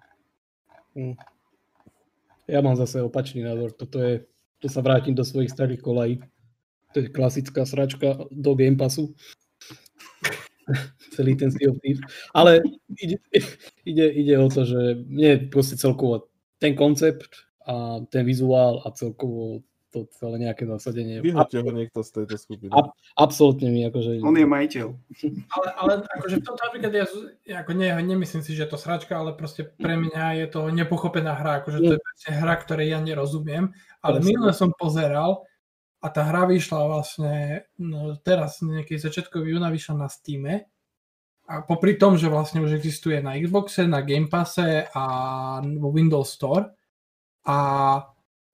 [0.94, 1.18] Mm.
[2.48, 3.76] Ja mám zase opačný názor.
[3.76, 4.24] Toto je,
[4.64, 6.24] to sa vrátim do svojich starých kolají.
[6.96, 9.12] To je klasická sračka do Game Passu.
[11.16, 12.00] Celý ten Sea of Thieves.
[12.32, 12.64] Ale
[13.04, 13.20] ide,
[13.84, 19.68] ide, ide o to, že mne proste celkovo ten koncept a ten vizuál a celkovo
[19.98, 21.18] to to celé nejaké nasadenie.
[21.26, 22.70] Vyhoďte ho niekto z tejto skupiny.
[22.70, 24.22] A- Absolútne mi, akože...
[24.22, 24.88] On je majiteľ.
[25.58, 27.06] Ale, ale akože v tomto napríklad ja,
[27.66, 31.34] ako nie, nemyslím si, že je to sračka, ale proste pre mňa je to nepochopená
[31.34, 33.74] hra, akože to je hra, ktorej ja nerozumiem,
[34.06, 35.42] ale minule som pozeral
[36.04, 40.70] a tá hra vyšla vlastne, no teraz nejaký začiatkový júna vyšla na Steame
[41.48, 45.04] a popri tom, že vlastne už existuje na Xboxe, na Game Passe a
[45.64, 46.76] vo Windows Store
[47.48, 47.58] a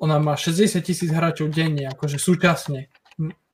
[0.03, 2.91] ona má 60 tisíc hráčov denne, akože súčasne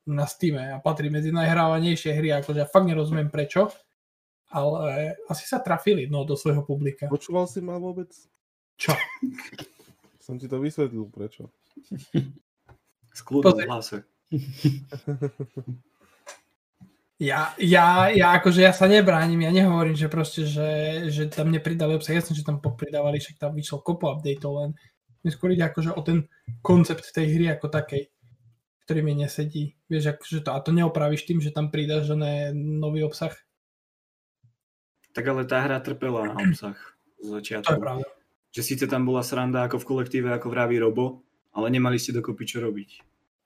[0.09, 3.69] na Steame a patrí medzi najhrávanejšie hry, akože ja fakt nerozumiem prečo,
[4.49, 7.05] ale asi sa trafili no, do svojho publika.
[7.05, 8.09] Počúval si ma vôbec?
[8.81, 8.97] Čo?
[10.25, 11.53] Som ti to vysvetlil, prečo.
[13.17, 14.01] S kľudom hlase.
[17.19, 21.91] Ja, ja, ja akože ja sa nebránim, ja nehovorím, že proste, že, že tam nepridali
[21.91, 24.71] obsah, jasne, že tam popridávali, však tam vyšlo kopu updateov, len
[25.23, 26.27] mi skôr ide akože o ten
[26.63, 28.07] koncept tej hry ako takej,
[28.87, 29.75] ktorý mi nesedí.
[29.91, 33.35] Vieš, akože to, a to neopravíš tým, že tam pridáš ne, nový obsah.
[35.11, 36.77] Tak ale tá hra trpela na obsah
[37.19, 37.79] z To je začiatku.
[37.81, 38.07] pravda.
[38.49, 41.21] Že síce tam bola sranda ako v kolektíve, ako vraví Robo,
[41.53, 42.89] ale nemali ste dokopy čo robiť.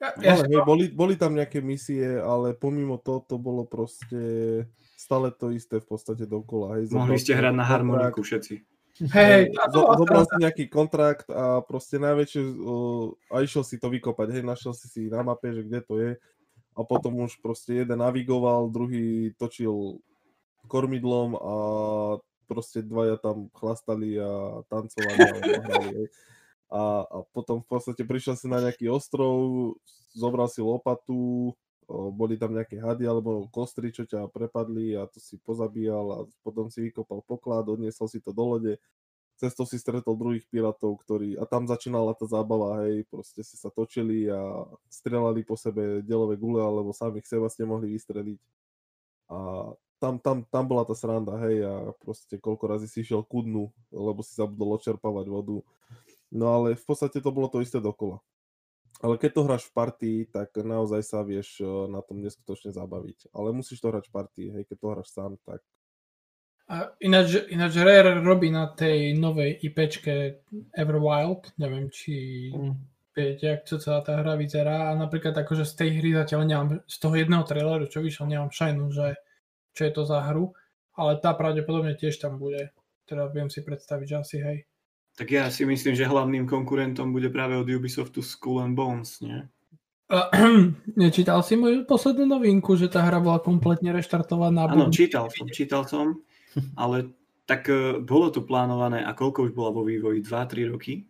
[0.03, 4.19] Ja, ja, Ale hej, boli, boli tam nejaké misie, ale pomimo to, to bolo proste
[4.99, 6.80] stále to isté v podstate dokola.
[6.80, 6.91] Hej.
[6.91, 8.63] Mohli ste hrať na harmoniku všetci.
[9.02, 14.28] Hej, zo- Zobral si nejaký kontrakt a proste najväčšie uh, a išiel si to vykopať.
[14.38, 16.12] Hej, našiel si si na mape, že kde to je
[16.74, 20.02] a potom už proste jeden navigoval, druhý točil
[20.66, 21.56] kormidlom a
[22.50, 26.08] proste dvaja tam chlastali a tancovali a hrali, hej.
[26.74, 29.78] A, a potom v podstate prišiel si na nejaký ostrov,
[30.18, 31.54] zobral si lopatu,
[31.90, 36.72] boli tam nejaké hady alebo kostry, čo ťa prepadli a to si pozabíjal a potom
[36.72, 38.74] si vykopal poklad, odniesol si to do lode,
[39.38, 43.68] cestou si stretol druhých pirátov, ktorí, a tam začínala tá zábava, hej, proste si sa
[43.74, 48.40] točili a strelali po sebe delové gule, alebo sami k seba ste mohli vystreliť.
[49.34, 49.38] A
[49.98, 53.68] tam, tam, tam bola tá sranda, hej, a proste koľko razy si išiel ku dnu,
[53.92, 55.60] lebo si zabudol odčerpávať vodu.
[56.34, 58.24] No ale v podstate to bolo to isté dokola.
[59.02, 63.34] Ale keď to hráš v partii, tak naozaj sa vieš eh, na tom neskutočne zabaviť.
[63.34, 65.64] Ale musíš to hrať v partii, hej, keď to hráš sám, tak
[66.72, 72.16] A ináč, ináč Rare robí na tej novej IPčke Everwild, neviem či
[72.56, 72.80] Mm.
[73.12, 76.70] viete, jak to celá tá hra vyzerá a napríklad akože z tej hry zatiaľ nemám,
[76.88, 79.20] z toho jedného traileru, čo vyšiel, nemám šajnu, že
[79.76, 80.56] čo je to za hru,
[80.96, 82.72] ale tá pravdepodobne tiež tam bude.
[83.04, 84.58] Teda viem si predstaviť, že asi hej.
[85.14, 89.45] Tak ja si myslím, že hlavným konkurentom bude práve od Ubisoftu Skull and Bones, nie?
[90.99, 94.70] Nečítal si moju poslednú novinku, že tá hra bola kompletne reštartovaná?
[94.70, 96.22] Áno, čítal som, čítal som,
[96.78, 97.14] ale
[97.45, 100.22] tak eh, bolo to plánované a koľko už bola vo vývoji?
[100.22, 101.05] 2-3 roky?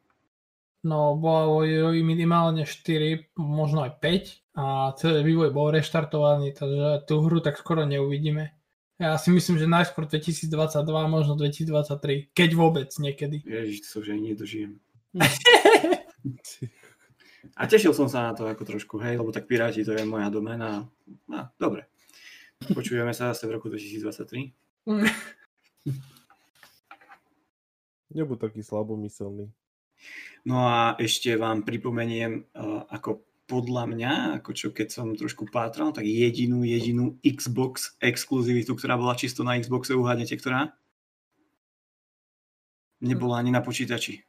[0.83, 7.07] No, bola vo vývoji minimálne 4, možno aj 5 a celý vývoj bol reštartovaný, takže
[7.07, 8.51] tú hru tak skoro neuvidíme.
[9.03, 10.47] Ja si myslím, že najskôr 2022,
[11.11, 13.43] možno 2023, keď vôbec niekedy.
[13.43, 14.79] Ježiš, to že ani nedožijem.
[17.59, 20.31] A tešil som sa na to ako trošku, hej, lebo tak Piráti to je moja
[20.31, 20.87] domena.
[21.27, 21.91] No, dobre.
[22.63, 24.55] Počujeme sa zase v roku 2023.
[28.15, 29.51] nebuď taký slabomyselný.
[30.47, 35.91] No a ešte vám pripomeniem, uh, ako podľa mňa, ako čo keď som trošku pátral,
[35.91, 40.71] tak jedinú, jedinú Xbox exkluzivitu, ktorá bola čisto na Xboxe, uhádnete ktorá?
[43.03, 44.23] Nebola ani na počítači.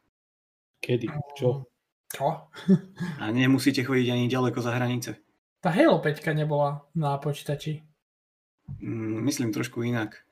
[0.83, 1.07] Kedy?
[1.39, 1.71] Čo?
[2.11, 2.51] Čo?
[3.23, 5.23] A nemusíte chodiť ani ďaleko za hranice.
[5.63, 7.81] Tá Halo 5 nebola na počítači.
[8.83, 10.27] Mm, myslím trošku inak.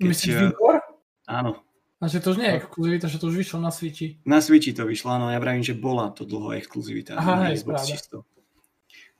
[0.00, 0.82] Keď, Myslíš Vigor?
[1.28, 1.62] Áno.
[2.02, 4.18] A že to už nie je exkluzivita, že to už vyšlo na Switchi.
[4.26, 7.86] Na Switchi to vyšla, no ja vravím, že bola to dlho exkluzivita Aha, na Xbox
[7.86, 8.26] čisto.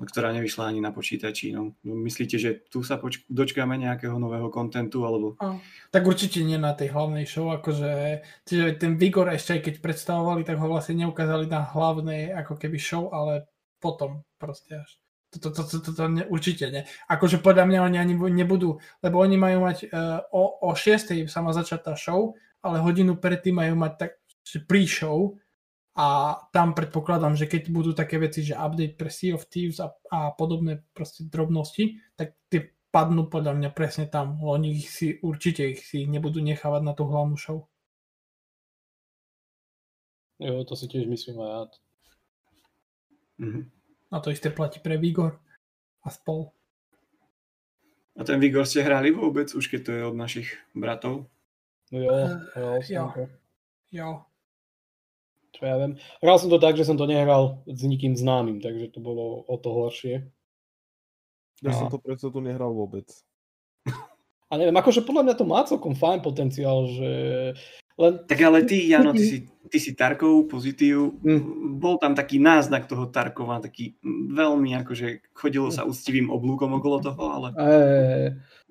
[0.03, 1.55] No, ktorá nevyšla ani na počítači.
[1.55, 1.79] No.
[1.87, 5.63] No, myslíte, že tu sa poč- dočkáme nejakého nového kontentu, alebo A,
[5.95, 10.43] tak určite nie na tej hlavnej show, akože čiže ten Vigor ešte aj keď predstavovali,
[10.43, 13.47] tak ho vlastne neukázali na hlavnej ako keby show, ale
[13.79, 14.99] potom proste až.
[15.31, 16.83] Toto to, to, to, to ne, určite nie.
[17.07, 21.31] Akože podľa mňa oni ani bu- nebudú, lebo oni majú mať uh, o, o 6.
[21.31, 24.13] sa má začať tá show, ale hodinu predtým majú mať tak
[24.71, 25.37] pre-show
[25.93, 29.93] a tam predpokladám, že keď budú také veci, že update pre Sea of Thieves a,
[30.09, 34.41] a podobné proste drobnosti, tak tie padnú podľa mňa presne tam.
[34.41, 37.69] Oni ich si, určite ich si nebudú nechávať na tú hlavnú show.
[40.41, 41.63] Jo, to si tiež myslím aj ja.
[43.43, 43.61] Mhm.
[44.13, 45.41] A to isté platí pre Vigor
[46.05, 46.53] a spol.
[48.13, 51.32] A ten Vigor ste hrali vôbec, už keď to je od našich bratov?
[51.93, 53.05] No jo, Eh, jo, jo.
[53.15, 53.27] jo.
[53.93, 54.11] Jo.
[55.53, 55.93] Čo ja viem.
[56.25, 59.55] Hral som to tak, že som to nehral s nikým známym, takže to bolo o
[59.61, 60.25] to horšie.
[61.61, 63.07] Ja som to predsa tu nehral vôbec.
[64.53, 67.11] A neviem, akože podľa mňa to má celkom fajn potenciál, že
[67.99, 69.39] len Tak ale ty, Jano, ty si,
[69.73, 71.17] ty si Tarkov pozitív.
[71.25, 71.77] Mm.
[71.81, 73.97] Bol tam taký náznak toho Tarkova, taký
[74.33, 77.73] veľmi akože chodilo sa ústivým oblúkom okolo toho, ale e,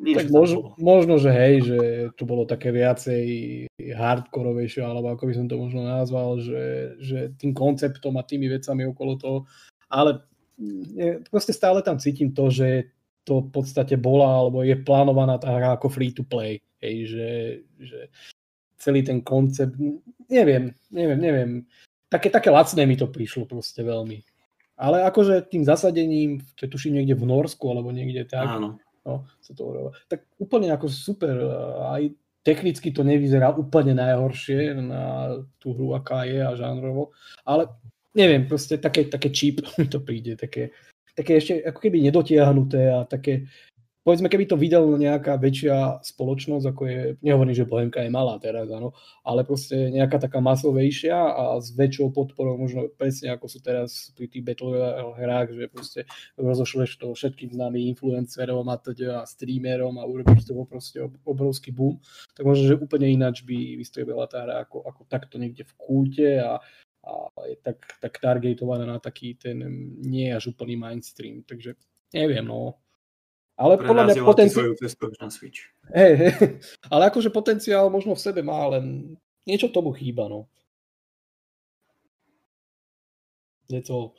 [0.01, 1.79] nie, tak možno, možno, že hej, že
[2.17, 3.25] to bolo také viacej
[3.77, 8.85] hardkorovejšie, alebo ako by som to možno nazval, že, že tým konceptom a tými vecami
[8.89, 9.37] okolo toho,
[9.89, 10.21] ale
[10.57, 15.53] mm, proste stále tam cítim to, že to v podstate bola, alebo je plánovaná tá
[15.53, 17.29] hra ako free to play, hej, že,
[17.77, 17.99] že
[18.81, 19.77] celý ten koncept,
[20.25, 21.51] neviem, neviem, neviem,
[22.09, 24.25] také, také lacné mi to prišlo proste veľmi.
[24.81, 28.81] Ale akože tým zasadením, to tuším niekde v Norsku, alebo niekde tak, Áno.
[29.05, 29.93] no, sa to hovorilo.
[30.09, 31.37] Tak úplne ako super,
[31.93, 32.09] aj
[32.41, 37.13] technicky to nevyzerá úplne najhoršie na tú hru, aká je a žánrovo,
[37.45, 37.69] ale
[38.17, 39.61] neviem, proste také, také cheap
[39.93, 40.73] to príde, také,
[41.13, 43.45] také ešte ako keby nedotiahnuté a také,
[44.01, 48.65] povedzme, keby to videla nejaká väčšia spoločnosť, ako je, nehovorím, že Bohemka je malá teraz,
[48.73, 54.09] áno, ale proste nejaká taká masovejšia a s väčšou podporou, možno presne ako sú teraz
[54.17, 54.73] pri tých Battle
[55.21, 55.99] hrách, že proste
[56.35, 61.69] rozošleš to všetkým známym influencerom a teda a streamerom a urobíš toho proste ob- obrovský
[61.69, 62.01] boom,
[62.33, 66.29] tak možno, že úplne ináč by vystrelila tá hra ako, ako takto niekde v kúte
[66.41, 66.57] a,
[67.05, 67.11] a
[67.45, 69.61] je tak, tak targetovaná na taký ten
[70.01, 71.77] nie až úplný mainstream, takže
[72.17, 72.81] neviem, no.
[73.61, 74.73] Ale podľa mňa potenciál,
[75.21, 75.69] na Switch.
[75.93, 76.33] hej, hej,
[76.89, 79.13] ale akože potenciál možno v sebe má, len
[79.45, 80.49] niečo tomu chýba, no.
[83.69, 84.17] Je to,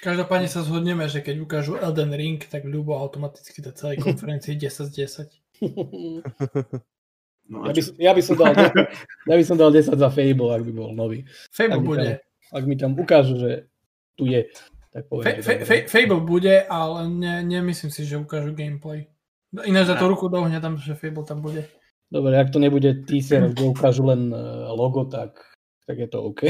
[0.00, 4.88] Každopádne sa zhodneme, že keď ukážu Elden Ring, tak Ľubo automaticky do celej konferencii 10
[4.88, 5.28] z 10.
[7.50, 8.54] No ja, by, ja, by som dal,
[9.26, 11.26] ja by som dal 10 za Fable, ak by bol nový.
[11.50, 12.10] Fable Ak bude.
[12.22, 13.50] Tam, ak mi tam ukážu, že
[14.14, 14.46] tu je,
[14.90, 15.42] tak poviem.
[15.42, 19.06] Fe, fe, Fable bude, ale ne, nemyslím si, že ukážu gameplay.
[19.50, 21.66] No, Ináč za to ruku do ohňa tam, že Fable tam bude.
[22.10, 25.38] Dobre, ak to nebude teaser, kde ukážu len eh, logo, tak,
[25.86, 26.42] tak je to OK.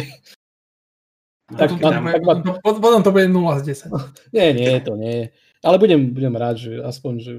[1.53, 3.93] No, tak to tam- bude, potom, to, potom to bude 0 z 10.
[4.37, 5.29] Nie, nie, to nie.
[5.61, 7.33] Ale budem, budem rád, že aspoň, že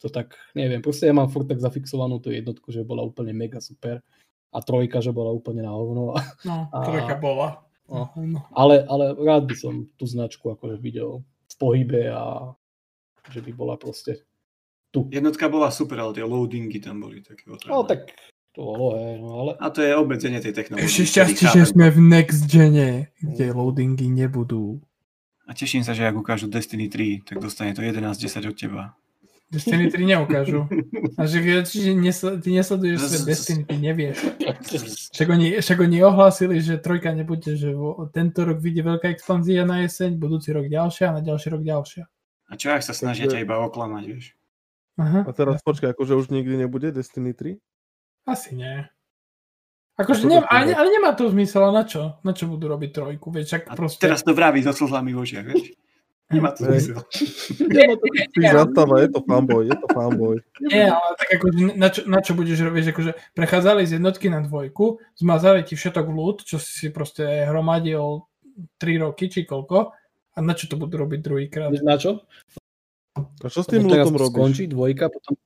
[0.00, 3.60] to tak, neviem, proste ja mám furt tak zafixovanú tú jednotku, že bola úplne mega
[3.60, 4.00] super
[4.52, 6.16] a trojka, že bola úplne na hovno.
[6.48, 7.68] No, trojka bola.
[7.92, 8.08] No.
[8.16, 8.40] No.
[8.56, 12.56] Ale, ale rád by som tú značku akože videl v pohybe a
[13.28, 14.24] že by bola proste
[14.88, 15.08] tu.
[15.12, 17.72] Jednotka bola super, ale tie loadingy tam boli také otravné.
[17.72, 18.12] No tak
[18.52, 20.84] to bolo, hej, no ale A to je obmedzenie tej technológie.
[20.84, 24.80] Ešte šťastie, že sme v next gene, kde loadingy nebudú.
[25.48, 28.82] A teším sa, že ak ukážu Destiny 3, tak dostane to 11-10 od teba.
[29.52, 30.64] Destiny 3 neukážu.
[31.20, 34.16] A že čiže nesl- ty nesleduješ Z- svet Destiny, ty nevieš.
[35.12, 39.68] Však oni, však oni ohlásili, že trojka nebude, že vo, tento rok vyjde veľká expanzia
[39.68, 42.08] na jeseň, budúci rok ďalšia a na ďalší rok ďalšia.
[42.48, 44.32] A čo ak sa snažia ťa iba oklamať, vieš?
[44.96, 47.60] Aha, A teraz počkaj, akože už nikdy nebude Destiny 3?
[48.24, 48.88] asi nie.
[50.00, 52.16] Akože ne, ale, ale nemá to zmysel, a na čo?
[52.24, 53.28] Na čo budú robiť trojku?
[53.28, 54.00] Vieš, čak A proste...
[54.00, 55.76] teraz to vraví so slzami v očiach, vieš?
[56.36, 56.98] Nemá to zmysel.
[57.60, 57.94] Nemá
[58.66, 60.36] to- je to fanboy, je to fanboy.
[60.60, 64.40] Nie, ale tak akože na čo, na čo budeš robiť, akože prechádzali z jednotky na
[64.40, 68.24] dvojku, zmazali ti všetok ľud, čo si si proste hromadil
[68.80, 69.92] 3 roky, či koľko,
[70.32, 71.72] a na čo to budú robiť druhýkrát?
[71.84, 72.24] Na čo?
[73.16, 74.32] A čo s tým ľutom robíš?
[74.32, 75.36] skončí dvojka, potom,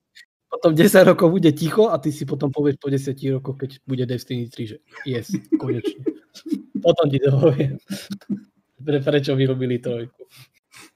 [0.47, 4.03] potom 10 rokov bude ticho a ty si potom povieš po 10 rokoch, keď bude
[4.07, 5.99] Destiny 3, že yes, konečne.
[6.85, 7.75] potom ti to poviem.
[8.87, 10.29] Pre, prečo vyrobili trojku.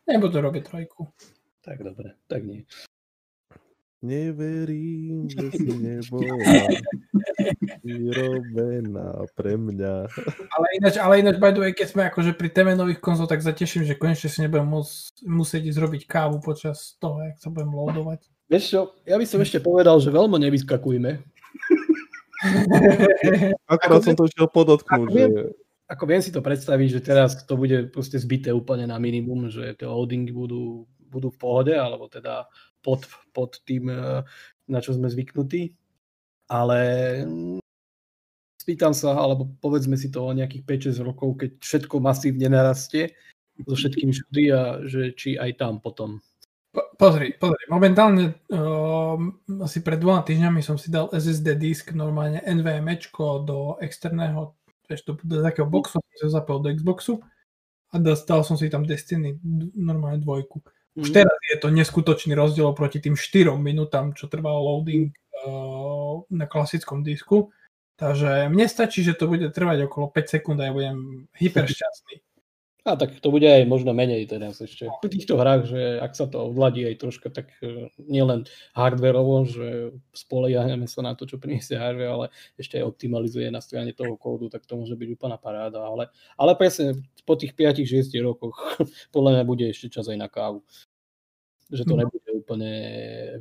[0.09, 1.09] Nebudú robiť trojku.
[1.61, 2.65] Tak dobre, tak nie.
[4.01, 6.33] Neverím, že si nebola
[7.85, 10.09] vyrobená pre mňa.
[10.57, 13.45] Ale ináč, ale ináč, by the way, keď sme akože pri téme nových konzol, tak
[13.45, 17.69] zateším, že konečne si nebudem mus, musieť ísť robiť kávu počas toho, jak sa budem
[17.77, 18.25] loadovať.
[18.49, 21.11] Vieš čo, ja by som ešte povedal, že veľmi nevyskakujme.
[23.69, 25.53] Akorát Ako som to išiel podotknúť, že viem-
[25.91, 29.75] Ako viem si to predstaviť, že teraz to bude proste zbité úplne na minimum, že
[29.75, 32.47] tie loadingy budú, budú v pohode, alebo teda
[32.79, 33.03] pod,
[33.35, 34.23] pod tým, eh,
[34.71, 35.75] na čo sme zvyknutí.
[36.47, 36.79] Ale
[37.27, 37.59] mm,
[38.63, 40.63] spýtam sa, alebo povedzme si to o nejakých
[40.95, 43.11] 5-6 rokov, keď všetko masívne narastie
[43.67, 46.21] so všetkým všudy a že či aj tam potom.
[46.71, 52.39] Po, pozri, pozri, momentálne um, asi pred dvoma týždňami som si dal SSD disk normálne
[52.47, 54.55] NVMečko do externého,
[54.91, 57.23] vieš, do, do takého boxu, som si ho zapol do Xboxu
[57.91, 59.39] a dostal som si tam Destiny
[59.75, 60.59] normálne dvojku.
[60.99, 61.15] Už Mhm.
[61.15, 65.15] teraz je to neskutočný rozdiel proti tým 4 minútam, čo trval loading
[65.47, 67.55] uh, na klasickom disku.
[67.95, 70.99] Takže mne stačí, že to bude trvať okolo 5 sekúnd a ja budem
[71.41, 72.30] hyperšťastný.
[72.81, 74.89] A tak to bude aj možno menej teraz ešte.
[74.89, 79.93] V týchto hrách, že ak sa to odladí aj troška, tak e, nielen hardwareovo, že
[80.17, 82.25] spoliehame sa na to, čo priniesie hardware, ale
[82.57, 85.77] ešte aj optimalizuje na strane toho kódu, tak to môže byť úplná paráda.
[85.77, 88.57] Ale, ale presne po tých 5-6 rokoch
[89.13, 90.65] podľa mňa bude ešte čas aj na kávu.
[91.69, 92.01] Že to No.
[92.01, 92.71] nebude úplne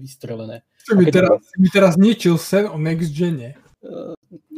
[0.04, 0.68] vystrelené.
[0.84, 3.56] Si mi teraz, si mi teraz ničil sen o Next Gene.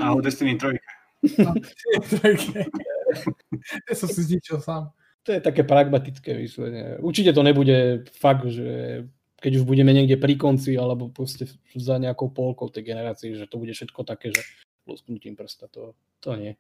[0.03, 0.75] A o Destiny 3.
[3.89, 4.91] ja som si zničil sám.
[5.23, 6.99] To je také pragmatické myslenie.
[6.99, 9.03] Určite to nebude fakt, že
[9.39, 11.47] keď už budeme niekde pri konci alebo proste
[11.79, 14.43] za nejakou polkou tej generácie, že to bude všetko také, že
[14.87, 16.53] lusknutím prsta, to, to nie.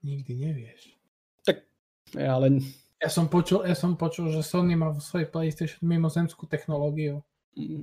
[0.00, 0.96] Nikdy nevieš.
[2.14, 2.62] Ja, ale
[3.02, 7.20] Ja som počul, ja som počul, že Sony má vo svojej PlayStation mimozemskú technológiu.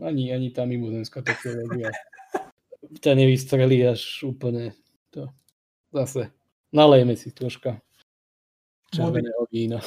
[0.02, 1.94] ani, ani tá mimozemská technológia.
[3.04, 4.74] Ten nevystrelí až úplne
[5.14, 5.30] to.
[5.94, 6.34] Zase
[6.74, 7.80] nalejme si troška
[8.90, 9.80] červeného vína.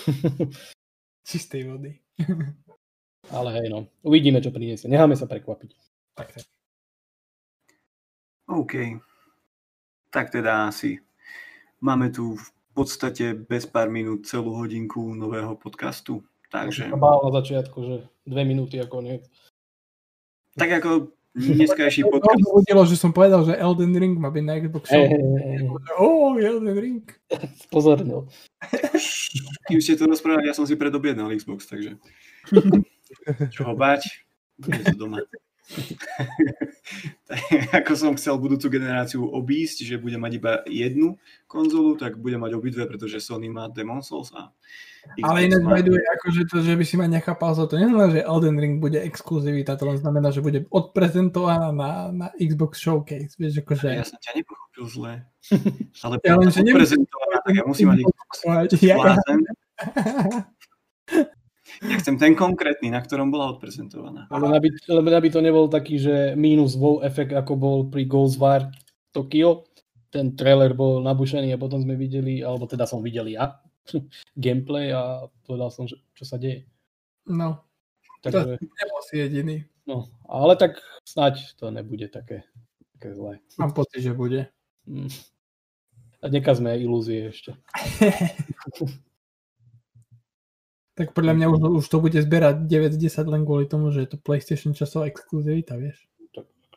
[1.29, 1.99] Čistej vody.
[3.37, 4.87] Ale hej no, uvidíme, čo priniesie.
[4.87, 5.71] Necháme sa prekvapiť.
[6.15, 6.47] Tak, tak.
[8.47, 9.03] OK.
[10.15, 11.03] Tak teda asi
[11.83, 16.23] máme tu v podstate bez pár minút celú hodinku nového podcastu.
[16.47, 19.19] Takže, bál na začiatku, že dve minúty ako nie.
[20.55, 24.55] tak ako dneskajší To podcast, budilo, že som povedal, že Elden Ring má byť na
[24.57, 24.89] Xbox.
[24.89, 25.69] Hej, Hey,
[26.01, 27.05] oh, Elden Ring.
[27.69, 28.25] Spozornil.
[29.69, 32.01] kým ste to rozprávali, ja som si predobjednal Xbox, takže
[33.55, 33.75] čo ho
[34.57, 35.21] to doma.
[37.27, 37.43] Tak,
[37.83, 41.19] ako som chcel budúcu generáciu obísť, že bude mať iba jednu
[41.51, 44.55] konzolu, tak bude mať obidve, pretože Sony má Demon Souls a
[45.11, 45.75] Xbox Ale ináč má...
[46.23, 49.75] akože to, že by si ma nechápal za to, neznamená, že Elden Ring bude exkluzivita,
[49.75, 53.91] to len znamená, že bude odprezentovaná na, na Xbox Showcase, vieš, akože...
[53.91, 55.13] Ja som ťa nepochopil zle.
[56.07, 58.33] Ale Ja len, že nemusím- prezentovaná, tak ja musím mať Xbox.
[58.87, 58.97] Ja.
[61.85, 64.31] Ja chcem ten konkrétny, na ktorom bola odprezentovaná.
[64.33, 68.73] Len aby, len aby to nebol taký, že mínus wow efekt, ako bol pri Ghostwire
[69.13, 69.69] Tokyo.
[70.09, 73.61] Ten trailer bol nabušený a potom sme videli, alebo teda som videl ja,
[74.39, 76.65] gameplay a povedal som, že čo sa deje.
[77.29, 77.61] no,
[78.25, 79.57] Takže, nebol si jediný.
[79.87, 82.43] no, ale tak snáď to nebude také,
[82.97, 83.39] také zlé.
[83.61, 84.51] Mám pocit, že bude.
[84.89, 85.11] Mm.
[86.23, 87.55] A nekazme aj ilúzie ešte.
[90.97, 94.19] tak podľa mňa už, už to bude zberať 9-10 len kvôli tomu, že je to
[94.19, 96.09] PlayStation časová exkluzivita, vieš.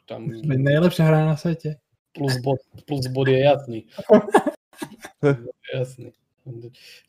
[0.03, 1.79] Tam Veď najlepšia hra na svete.
[2.11, 3.79] plus bod, plus bod je jasný.
[5.77, 6.11] jasný.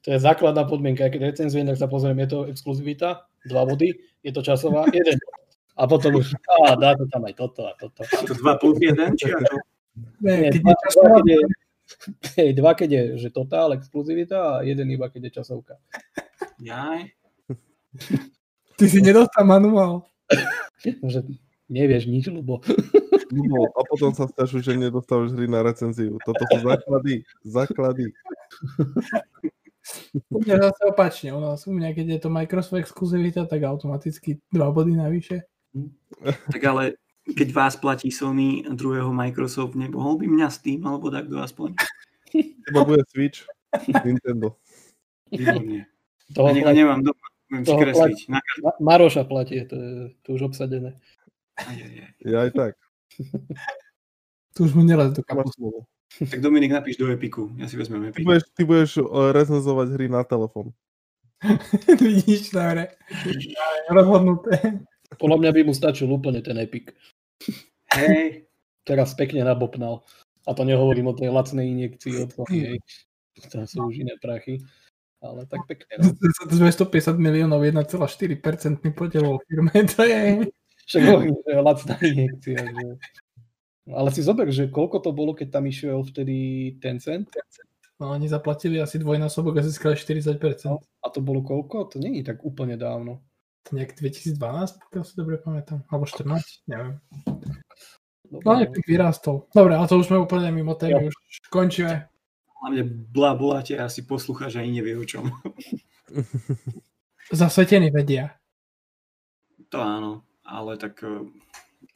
[0.05, 1.09] To je základná podmienka.
[1.09, 5.17] Keď recenzujem, tak sa pozriem, je to exkluzivita, dva body, je to časová, jeden.
[5.81, 8.05] A potom už, á, dá to tam aj toto a toto.
[8.05, 9.57] Je to 2 plus 1, či ako?
[10.21, 11.39] Ne, Nie, keď dva, je časová, dva, keď je,
[12.37, 15.81] hej, dva, keď je že totál, exkluzivita a jeden iba, keď je časovka.
[16.61, 17.11] Jaj.
[18.77, 20.07] ty si nedostal manuál.
[21.05, 21.27] Že
[21.69, 22.65] nevieš nič, lebo
[23.31, 26.19] No, a potom sa stiažujú, že nedostávaš hry na recenziu.
[26.27, 27.23] Toto sú základy.
[27.47, 28.07] Základy.
[30.31, 31.31] U mňa zase opačne.
[31.35, 35.47] U nás, u mňa, keď je to Microsoft exkluzivita, tak automaticky dva body navyše.
[36.27, 36.99] Tak ale
[37.31, 41.79] keď vás platí Sony druhého Microsoft, nemohol by mňa Steam alebo takto aspoň?
[42.35, 43.47] Teba bude Switch,
[44.03, 44.59] Nintendo.
[45.31, 45.87] Výborne.
[46.35, 48.19] Toho platí, nemám doma, budem toho kresliť.
[48.29, 49.91] Na Ma- Maroša platí, to je,
[50.23, 50.95] to už obsadené.
[51.59, 52.13] aj, aj, aj.
[52.23, 52.73] Ja aj tak.
[54.51, 55.51] Tu už mu nelez do Máš kapu.
[55.55, 55.81] smolu.
[56.19, 57.55] Tak Dominik, napíš do Epiku.
[57.55, 58.25] Ja si vezmem Ty Epic.
[58.27, 60.75] budeš, ty budeš eh, recenzovať hry na telefón.
[62.03, 62.99] Vidíš, dobre.
[63.87, 64.83] Rozhodnuté.
[65.17, 66.91] Podľa mňa by mu stačil úplne ten Epic.
[67.95, 68.43] Hej,
[68.91, 70.03] Teraz pekne nabopnal.
[70.49, 72.83] A to nehovorím o tej lacnej injekcii od hej.
[73.53, 74.59] Tam sú už iné prachy.
[75.21, 76.01] Ale tak pekne.
[76.01, 76.17] No.
[76.17, 80.49] 250 miliónov, 1,4% podiel vo firme, to je...
[80.89, 81.03] Však
[81.61, 82.67] lacná injekcia.
[82.67, 82.87] Že...
[83.87, 86.37] No, Ale si zober, že koľko to bolo, keď tam išiel vtedy
[86.83, 87.31] Tencent?
[88.01, 90.41] No, oni zaplatili asi dvojnásobok a získali 40%.
[90.67, 91.95] No, a to bolo koľko?
[91.95, 93.23] To nie je tak úplne dávno.
[93.69, 94.41] To nejak 2012,
[94.89, 95.85] pokiaľ si dobre pamätám.
[95.93, 96.97] Alebo 14, neviem.
[98.31, 99.51] Dobre, No, Epic vyrástol.
[99.51, 102.10] Dobre, ale to už sme úplne mimo témy, už končíme.
[102.61, 105.29] Hlavne blá boláte a asi poslucháč ani nevie o čom.
[107.33, 108.37] Zasvetení vedia.
[109.71, 111.25] To áno, ale tak eh,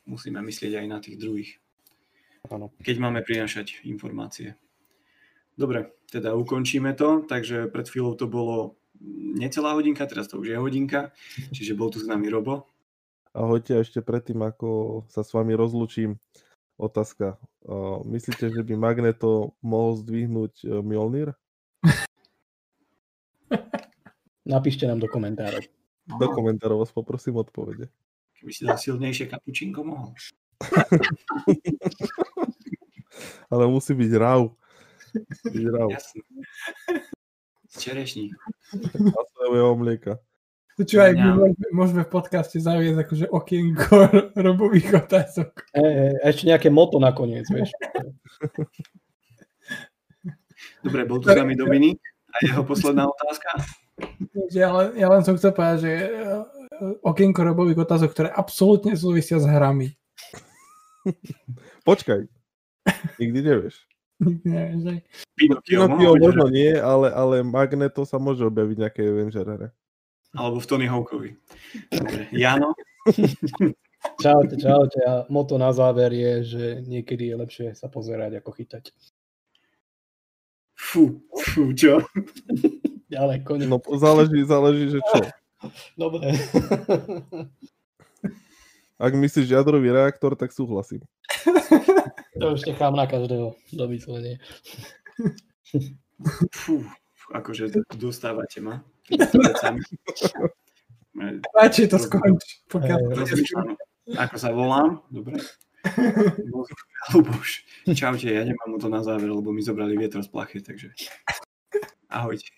[0.07, 1.59] musíme myslieť aj na tých druhých,
[2.49, 2.71] Áno.
[2.81, 4.55] keď máme prinašať informácie.
[5.55, 8.79] Dobre, teda ukončíme to, takže pred chvíľou to bolo
[9.35, 11.11] necelá hodinka, teraz to už je hodinka,
[11.51, 12.71] čiže bol tu s nami Robo.
[13.35, 16.15] Ahojte, a ešte predtým, ako sa s vami rozlučím,
[16.75, 17.39] Otázka.
[17.63, 21.39] Uh, myslíte, že by Magneto mohol zdvihnúť uh, Mjolnir?
[24.55, 25.63] Napíšte nám do komentárov.
[26.05, 27.89] Do komentárov vás poprosím odpovede.
[28.37, 30.13] Keby si dal silnejšie kapučinko, mohol.
[33.53, 34.43] Ale musí byť raw.
[35.15, 35.89] Musí byť raw.
[35.89, 36.21] Jasné.
[37.79, 38.35] Čerešník.
[39.15, 40.19] A sojového mlieka.
[40.75, 43.95] Čo aj my môžeme, môžeme v podcaste zaviesť akože okienko
[44.47, 45.71] robových otázok.
[45.71, 47.71] E, e, ešte nejaké moto nakoniec, vieš.
[50.83, 52.03] Dobre, bol tu s nami Dominik
[52.35, 53.63] a jeho posledná otázka.
[54.51, 56.43] Ja, len, ja len som chcel povedať, že eh,
[57.07, 59.95] okienko robových otázok, ktoré absolútne súvisia s hrami.
[61.89, 62.27] Počkaj.
[63.23, 63.87] Nikdy nevieš.
[65.35, 69.69] Pinokio, možno nie, ale, ale Magneto sa môže objaviť nejaké Avenger hre.
[70.39, 71.31] Alebo v Tony Hawkovi.
[71.91, 72.75] Dobre, Jano,
[74.21, 75.01] Čaute, čaute.
[75.09, 78.93] A moto na záver je, že niekedy je lepšie sa pozerať, ako chytať.
[80.77, 82.05] fú, fú, čo?
[83.15, 83.69] Ďalej, konec.
[83.69, 85.21] No záleží, záleží, že čo.
[85.97, 86.37] Dobre.
[89.01, 91.01] Ak myslíš jadrový reaktor, tak súhlasím.
[92.41, 94.39] to už nechám na každého domyslenie.
[96.53, 96.85] Fú,
[97.33, 98.85] akože dostávate ma.
[101.55, 102.53] Radšej to skončí.
[102.69, 102.99] Pokiaľ...
[104.19, 105.05] Ako sa volám?
[105.13, 105.41] Dobre.
[107.13, 107.69] Luboš.
[107.93, 110.97] Čaute, ja nemám mu to na záver, lebo mi zobrali vietor z plachy, takže
[112.09, 112.49] ahojte.